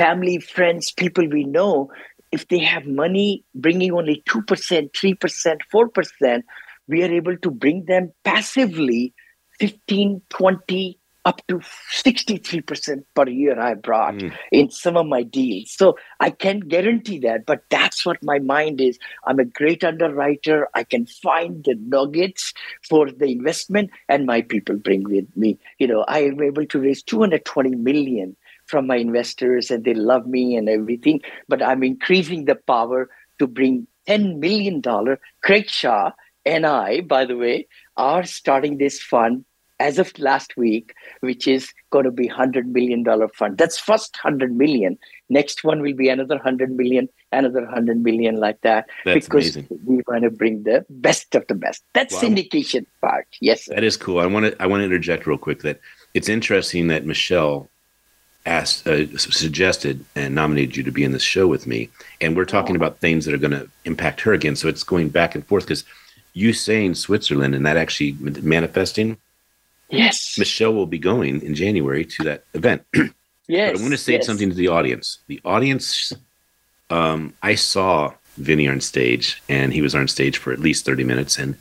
[0.00, 1.90] family, friends, people we know,
[2.32, 6.42] if they have money bringing only 2%, 3%, 4%,
[6.88, 9.12] we are able to bring them passively
[9.58, 10.96] 15, 20,
[11.26, 14.34] up to 63% per year I brought mm.
[14.50, 15.70] in some of my deals.
[15.70, 18.98] So I can't guarantee that, but that's what my mind is.
[19.26, 20.68] I'm a great underwriter.
[20.74, 22.54] I can find the nuggets
[22.88, 25.58] for the investment and my people bring with me.
[25.78, 28.34] You know, I am able to raise 220 million
[28.70, 33.46] from my investors and they love me and everything, but I'm increasing the power to
[33.46, 34.82] bring $10 million.
[35.42, 36.12] Craig Shaw
[36.46, 37.66] and I, by the way,
[37.96, 39.44] are starting this fund
[39.80, 43.04] as of last week, which is going to be $100 million
[43.34, 43.56] fund.
[43.56, 44.98] That's first 100 million.
[45.30, 48.88] Next one will be another 100 million, another 100 million like that.
[49.04, 49.80] That's because amazing.
[49.86, 51.82] we want to bring the best of the best.
[51.94, 52.20] That's wow.
[52.20, 53.26] syndication part.
[53.40, 53.64] Yes.
[53.64, 53.74] Sir.
[53.74, 54.20] That is cool.
[54.20, 55.80] I want to I want to interject real quick that
[56.12, 57.68] it's interesting that Michelle
[58.46, 62.44] asked uh, suggested and nominated you to be in this show with me and we're
[62.44, 65.46] talking about things that are going to impact her again so it's going back and
[65.46, 65.84] forth because
[66.32, 68.12] you saying switzerland and that actually
[68.42, 69.18] manifesting
[69.90, 70.38] Yes.
[70.38, 72.84] Michelle will be going in January to that event.
[73.48, 73.72] yes.
[73.72, 74.26] But I want to say yes.
[74.26, 75.18] something to the audience.
[75.26, 76.12] The audience,
[76.88, 81.04] um, I saw Vinny on stage, and he was on stage for at least 30
[81.04, 81.38] minutes.
[81.38, 81.56] And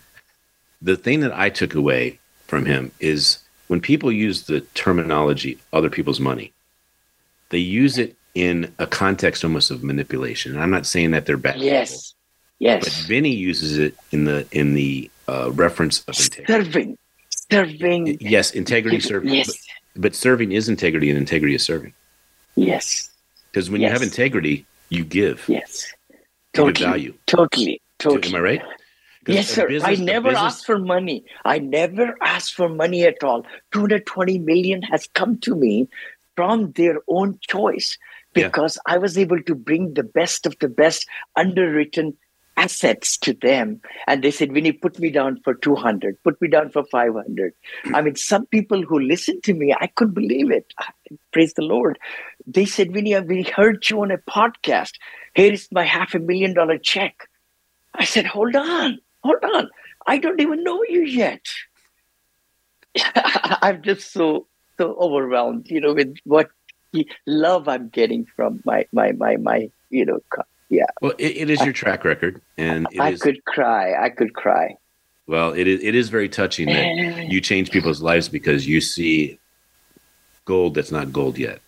[0.82, 5.90] the thing that I took away from him is when people use the terminology other
[5.90, 6.54] people's money,
[7.50, 10.54] they use it in a context almost of manipulation.
[10.54, 11.60] And I'm not saying that they're bad.
[11.60, 12.14] Yes.
[12.14, 12.18] People,
[12.60, 12.84] yes.
[12.84, 16.46] But Vinny uses it in the in the uh, reference of integrity.
[16.48, 16.98] Serving
[17.52, 18.18] serving.
[18.20, 19.34] Yes, integrity serving.
[19.34, 19.48] Yes.
[19.94, 21.94] But, but, serving is integrity, and integrity is serving.
[22.56, 23.10] Yes.
[23.52, 23.90] Because when yes.
[23.90, 25.46] you have integrity, you give.
[25.48, 25.92] Yes.
[26.54, 26.74] Totally.
[26.74, 27.14] give value.
[27.26, 27.82] Totally.
[28.00, 28.30] Totally.
[28.30, 28.62] Am I right?
[29.28, 29.68] Yes, sir.
[29.68, 30.44] Business, I never business...
[30.44, 31.26] asked for money.
[31.46, 33.44] I never asked for money at all.
[33.74, 35.88] 220 million has come to me
[36.40, 37.98] from their own choice
[38.32, 38.94] because yeah.
[38.94, 42.16] I was able to bring the best of the best underwritten
[42.56, 43.82] assets to them.
[44.08, 47.54] And they said, Vinny, put me down for 200, put me down for 500.
[47.84, 47.94] Hmm.
[47.94, 50.74] I mean, some people who listened to me, I couldn't believe it.
[51.34, 52.00] Praise the Lord.
[52.48, 54.94] They said, Vinny, we heard you on a podcast.
[55.34, 57.28] Here is my half a million dollar check.
[57.94, 59.70] I said, hold on, hold on.
[60.08, 61.46] I don't even know you yet.
[63.62, 64.48] I'm just so
[64.80, 66.50] so overwhelmed, you know, with what
[67.28, 70.20] love I'm getting from my my my my you know
[70.70, 70.86] yeah.
[71.02, 73.94] Well, it, it is your track record, and I is, could cry.
[73.94, 74.76] I could cry.
[75.28, 75.84] Well, it is.
[75.84, 79.40] It is very touching that you change people's lives because you see
[80.46, 81.60] gold that's not gold yet.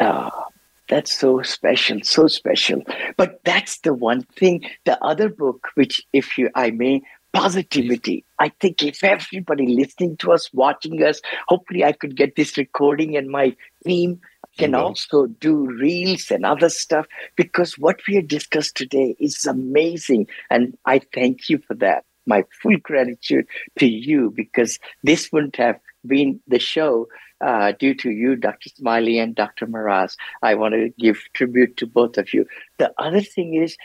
[0.00, 0.46] Oh,
[0.88, 2.82] that's so special, so special.
[3.16, 4.66] But that's the one thing.
[4.84, 7.02] The other book, which, if you, I may,
[7.34, 8.24] positivity.
[8.38, 13.16] I think if everybody listening to us, watching us, hopefully I could get this recording
[13.16, 13.54] and my
[13.84, 14.20] team
[14.56, 17.06] can also do reels and other stuff
[17.36, 20.28] because what we have discussed today is amazing.
[20.48, 22.04] And I thank you for that.
[22.26, 23.46] My full gratitude
[23.78, 27.08] to you because this wouldn't have been the show
[27.44, 28.70] uh, due to you, Dr.
[28.70, 29.66] Smiley and Dr.
[29.66, 30.16] Maraz.
[30.42, 32.46] I want to give tribute to both of you.
[32.78, 33.76] The other thing is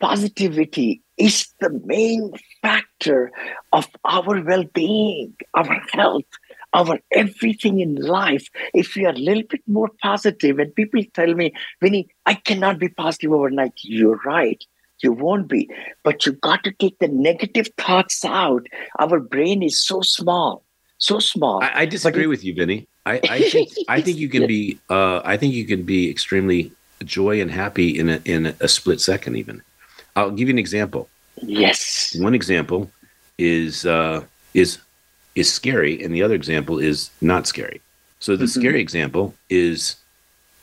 [0.00, 2.32] positivity is the main
[2.62, 3.32] factor
[3.72, 6.24] of our well-being, our health,
[6.72, 11.34] our everything in life, if we are a little bit more positive, and people tell
[11.34, 13.72] me, Vinny, I cannot be positive overnight.
[13.82, 14.62] You're right.
[15.02, 15.70] You won't be.
[16.04, 18.66] But you got to take the negative thoughts out.
[18.98, 20.64] Our brain is so small,
[20.98, 21.62] so small.
[21.62, 22.86] I, I disagree it, with you, Vinny.
[23.04, 26.72] I, I think I think you can be uh, I think you can be extremely
[27.04, 29.36] joy and happy in a, in a split second.
[29.36, 29.62] Even
[30.16, 31.08] I'll give you an example.
[31.42, 32.16] Yes.
[32.18, 32.90] One example
[33.38, 34.78] is uh, is
[35.34, 37.80] is scary, and the other example is not scary.
[38.18, 38.60] So the mm-hmm.
[38.60, 39.96] scary example is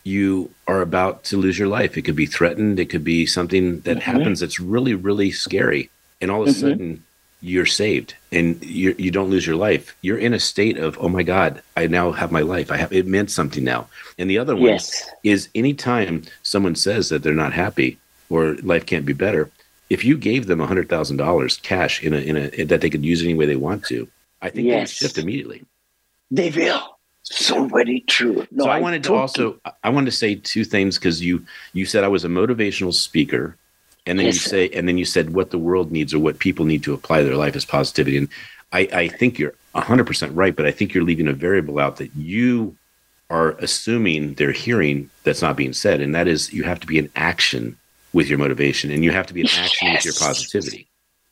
[0.04, 1.98] you are about to lose your life.
[1.98, 2.80] It could be threatened.
[2.80, 4.12] It could be something that mm-hmm.
[4.12, 5.90] happens that's really, really scary.
[6.20, 6.60] And all of a mm-hmm.
[6.60, 7.04] sudden,
[7.42, 9.96] you're saved and you're, you do not lose your life.
[10.02, 12.72] You're in a state of, oh my God, I now have my life.
[12.72, 13.88] I have it meant something now.
[14.18, 15.10] And the other one yes.
[15.24, 17.98] is anytime someone says that they're not happy
[18.34, 19.44] or life can't be better,
[19.90, 22.90] if you gave them a hundred thousand dollars cash in a in a that they
[22.90, 24.08] could use any way they want to,
[24.42, 25.00] I think yes.
[25.00, 25.60] they shift immediately.
[26.32, 26.98] They will.
[27.24, 28.46] So very true.
[28.52, 29.44] No, so I, I wanted to also
[29.84, 33.46] I wanted to say two things because you you said I was a motivational speaker
[34.06, 36.40] And then Yes, you say, and then you said what the world needs or what
[36.40, 38.18] people need to apply to their life is positivity.
[38.18, 38.28] And
[38.72, 42.14] I, I think you're 100% right, but I think you're leaving a variable out that
[42.16, 42.76] you
[43.30, 46.02] are assuming they're hearing that's not being said.
[46.02, 47.78] And that is you have to be in action
[48.14, 50.88] with your motivation and you have to be in action with your positivity.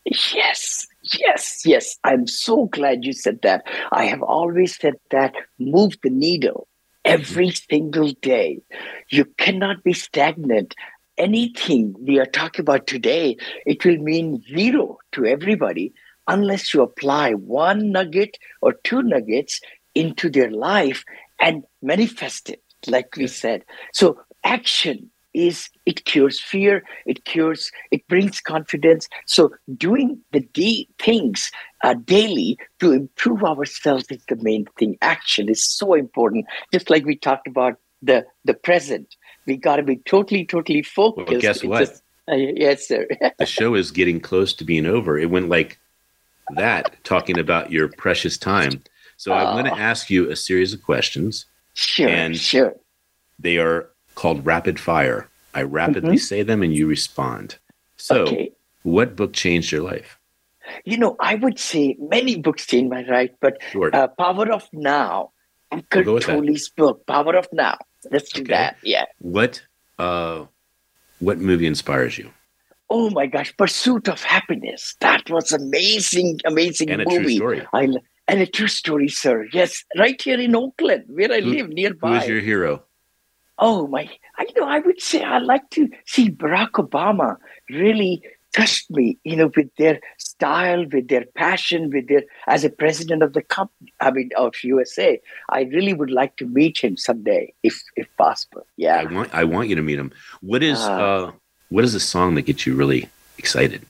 [0.06, 0.88] Yes,
[1.20, 1.98] yes, yes.
[2.04, 3.66] I'm so glad you said that.
[3.92, 6.68] I have always said that move the needle
[7.06, 7.74] every mm-hmm.
[7.76, 8.62] single day.
[9.10, 10.76] You cannot be stagnant.
[11.18, 15.94] Anything we are talking about today, it will mean zero to everybody
[16.28, 19.62] unless you apply one nugget or two nuggets
[19.94, 21.04] into their life
[21.40, 23.66] and manifest it, like we said.
[23.94, 30.88] So, action is it cures fear it cures it brings confidence so doing the d
[31.00, 31.52] things
[31.84, 37.06] uh, daily to improve ourselves is the main thing action is so important just like
[37.06, 39.16] we talked about the the present
[39.48, 41.80] we got to be totally totally focused well, guess what?
[41.80, 43.08] just- uh, yes sir
[43.40, 45.18] the show is getting close to being over.
[45.18, 45.80] It went like
[46.56, 48.84] that, talking about your precious time.
[49.18, 51.46] So I'm going to ask you a series of questions.
[51.74, 52.76] sure And- sure
[53.40, 53.90] They are
[54.22, 55.20] called rapid fire.
[55.54, 57.58] I rapidly say them and you respond.
[57.98, 58.34] So, Mm-hmm.
[58.34, 58.52] okay
[58.84, 60.18] what book changed your life?
[60.86, 63.94] you know i would say many books changed my life but Short.
[63.94, 65.32] uh, power of now
[65.72, 66.34] Eckhart go with that.
[66.36, 67.78] Tolle's book power of now
[68.16, 68.54] let's do Okay.
[68.58, 69.06] that yeah
[69.36, 69.62] what
[70.00, 70.46] uh
[71.28, 72.28] what movie inspires you?
[72.90, 74.96] Oh my gosh, Pursuit of Happiness.
[75.08, 77.36] That was amazing, amazing And a true movie.
[77.42, 77.62] story.
[77.74, 77.84] I
[78.30, 79.36] and a true story, sir.
[79.60, 82.18] Yes, right here in Oakland, where I Who- live nearby.
[82.22, 82.84] is your hero?
[83.62, 87.38] Oh my, I you know I would say I like to see Barack Obama
[87.70, 88.22] really
[88.54, 93.24] touched me, you know, with their style, with their passion, with their as a president
[93.24, 95.22] of the company, I mean of USA.
[95.50, 98.66] I really would like to meet him someday, if if possible.
[98.78, 100.12] Yeah, I want I want you to meet him.
[100.42, 101.00] What is Ah.
[101.00, 101.32] uh
[101.70, 103.08] what is a song that gets you really
[103.38, 103.86] excited?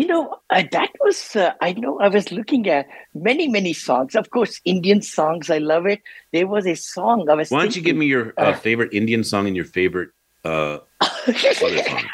[0.00, 4.16] You know, uh, that was, uh, I know I was looking at many, many songs.
[4.16, 6.00] Of course, Indian songs, I love it.
[6.32, 8.94] There was a song I was Why don't you give me your uh, uh, favorite
[8.94, 10.08] Indian song and your favorite
[10.42, 12.04] uh other song?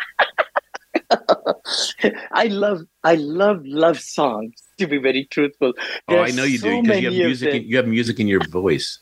[2.33, 5.73] I love, I love, love songs, to be very truthful.
[6.09, 7.55] Oh, I know you do because you have music.
[7.55, 8.99] In, you have music in your voice.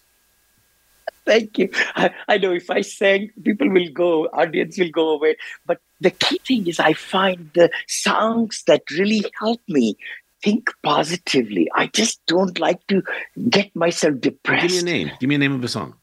[1.27, 1.71] Thank you.
[1.97, 5.37] I, I know if I sang, people will go, audience will go away.
[5.65, 9.97] But the key thing is I find the songs that really help me
[10.43, 11.69] think positively.
[11.75, 13.03] I just don't like to
[13.49, 14.69] get myself depressed.
[14.69, 15.11] Give me a name.
[15.19, 15.95] Give me a name of a song.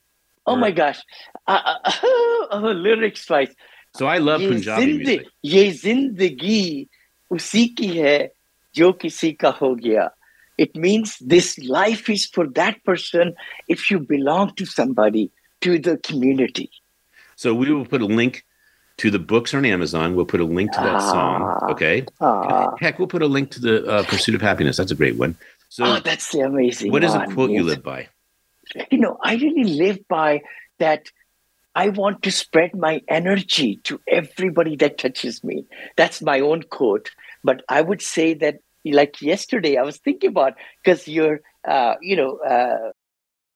[0.47, 0.57] Oh or...
[0.57, 0.99] my gosh.
[1.47, 1.91] Uh, uh,
[2.51, 3.53] oh, lyrics wise.
[3.95, 5.27] So I love Punjabi music.
[5.43, 6.87] Ye zindagi
[7.29, 8.29] usi ki hai
[8.73, 9.53] jo kisi ka.
[10.57, 13.35] It means this life is for that person
[13.67, 15.31] if you belong to somebody,
[15.61, 16.71] to the community.
[17.35, 18.45] So we will put a link
[18.97, 20.15] to the books on Amazon.
[20.15, 21.41] We'll put a link to that song.
[21.43, 21.71] Ah.
[21.71, 22.05] Okay.
[22.19, 22.75] Ah.
[22.79, 24.77] Heck, we'll put a link to the uh, Pursuit of Happiness.
[24.77, 25.37] That's a great one.
[25.71, 28.09] So, oh that's the amazing what is a quote you live by?
[28.91, 30.41] you know i really live by
[30.79, 31.07] that
[31.75, 35.65] i want to spread my energy to everybody that touches me
[35.95, 37.11] that's my own quote
[37.41, 42.17] but i would say that like yesterday i was thinking about because you're uh, you
[42.17, 42.91] know uh,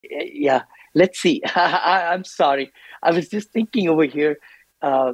[0.03, 0.61] yeah
[0.93, 2.71] let's see I, i'm sorry
[3.03, 4.37] i was just thinking over here
[4.81, 5.13] uh,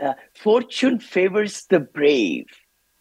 [0.00, 2.46] uh, fortune favors the brave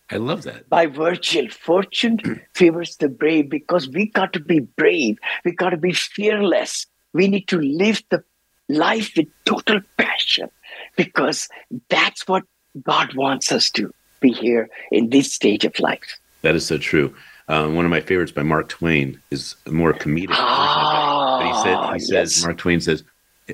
[0.10, 0.70] I love that.
[0.70, 1.50] by Virgil.
[1.50, 2.20] Fortune
[2.54, 5.18] favors the brave because we got to be brave.
[5.44, 6.86] We got to be fearless.
[7.14, 8.24] We need to live the
[8.70, 10.50] life with total passion
[10.96, 11.50] because
[11.90, 12.44] that's what
[12.84, 16.20] God wants us to be here in this stage of life.
[16.42, 17.16] That is so true.
[17.48, 20.30] Um, one of my favorites by Mark Twain is more comedic it.
[20.30, 22.44] But he said, Ah, he says, yes.
[22.44, 23.04] Mark Twain says,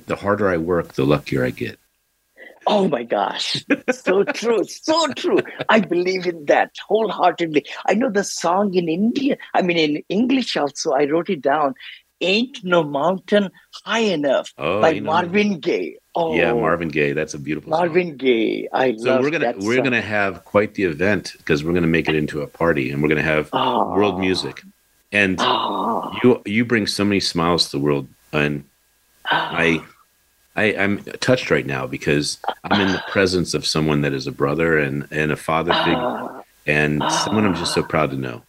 [0.05, 1.77] the harder I work, the luckier I get.
[2.67, 3.63] Oh my gosh.
[3.91, 4.63] So true.
[4.65, 5.39] So true.
[5.69, 7.65] I believe in that wholeheartedly.
[7.87, 11.73] I know the song in India, I mean, in English also, I wrote it down
[12.21, 13.49] Ain't No Mountain
[13.85, 15.97] High Enough Oh, by you know- Marvin Gaye.
[16.13, 17.13] Oh, Yeah, Marvin Gaye.
[17.13, 17.79] That's a beautiful song.
[17.79, 18.67] Marvin Gaye.
[18.73, 19.83] I So love we're gonna we're song.
[19.85, 23.09] gonna have quite the event because we're gonna make it into a party and we're
[23.09, 23.95] gonna have Ah.
[23.95, 24.61] world music.
[25.11, 28.65] And Ah, you you bring so many smiles to the world and
[29.31, 29.49] ah.
[29.57, 29.81] I,
[30.55, 34.31] I I'm touched right now because I'm in the presence of someone that is a
[34.31, 36.43] brother and and a father figure Ah.
[36.67, 38.43] and someone I'm just so proud to know.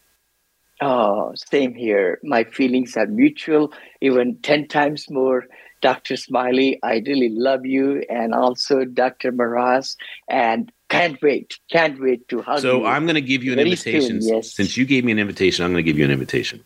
[0.80, 2.18] Oh, same here.
[2.24, 5.44] My feelings are mutual, even 10 times more.
[5.80, 6.16] Dr.
[6.16, 8.02] Smiley, I really love you.
[8.10, 9.30] And also Dr.
[9.30, 9.96] Maraz.
[10.28, 12.86] And can't wait, can't wait to hug So you.
[12.86, 14.20] I'm going to give you an Very invitation.
[14.20, 14.52] soon, yes.
[14.52, 16.64] Since you gave me an invitation, I'm going to give you an invitation.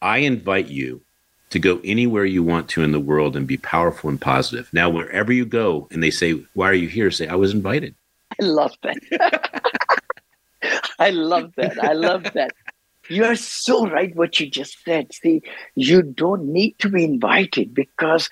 [0.00, 1.02] I invite you
[1.50, 4.68] to go anywhere you want to in the world and be powerful and positive.
[4.72, 7.10] Now, wherever you go and they say, Why are you here?
[7.10, 7.94] Say, I was invited.
[8.40, 9.62] I love that.
[10.98, 11.82] I love that.
[11.82, 12.52] I love that.
[13.08, 15.12] You are so right what you just said.
[15.12, 15.42] See,
[15.76, 18.28] you don't need to be invited because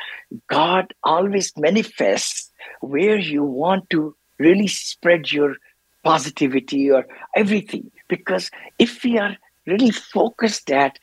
[0.49, 2.51] God always manifests
[2.81, 5.57] where you want to really spread your
[6.03, 7.07] positivity or
[7.37, 7.91] everything.
[8.09, 9.37] Because if we are
[9.67, 10.99] really focused at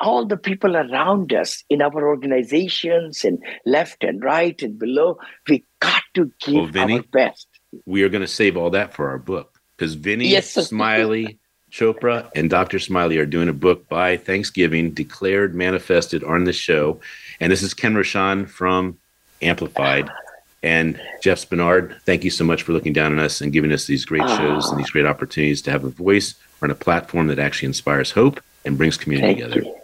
[0.00, 5.18] all the people around us in our organizations and left and right and below,
[5.48, 7.46] we got to give well, Vinny, our best.
[7.86, 11.38] We are going to save all that for our book because Vinny, yes, Smiley,
[11.70, 12.78] Chopra, and Dr.
[12.78, 17.00] Smiley are doing a book by Thanksgiving, declared, manifested on the show.
[17.40, 18.98] And this is Ken Rochon from
[19.42, 20.10] Amplified.
[20.62, 23.86] And Jeff Spinard, thank you so much for looking down on us and giving us
[23.86, 27.38] these great shows and these great opportunities to have a voice on a platform that
[27.38, 29.68] actually inspires hope and brings community thank together.
[29.68, 29.83] You.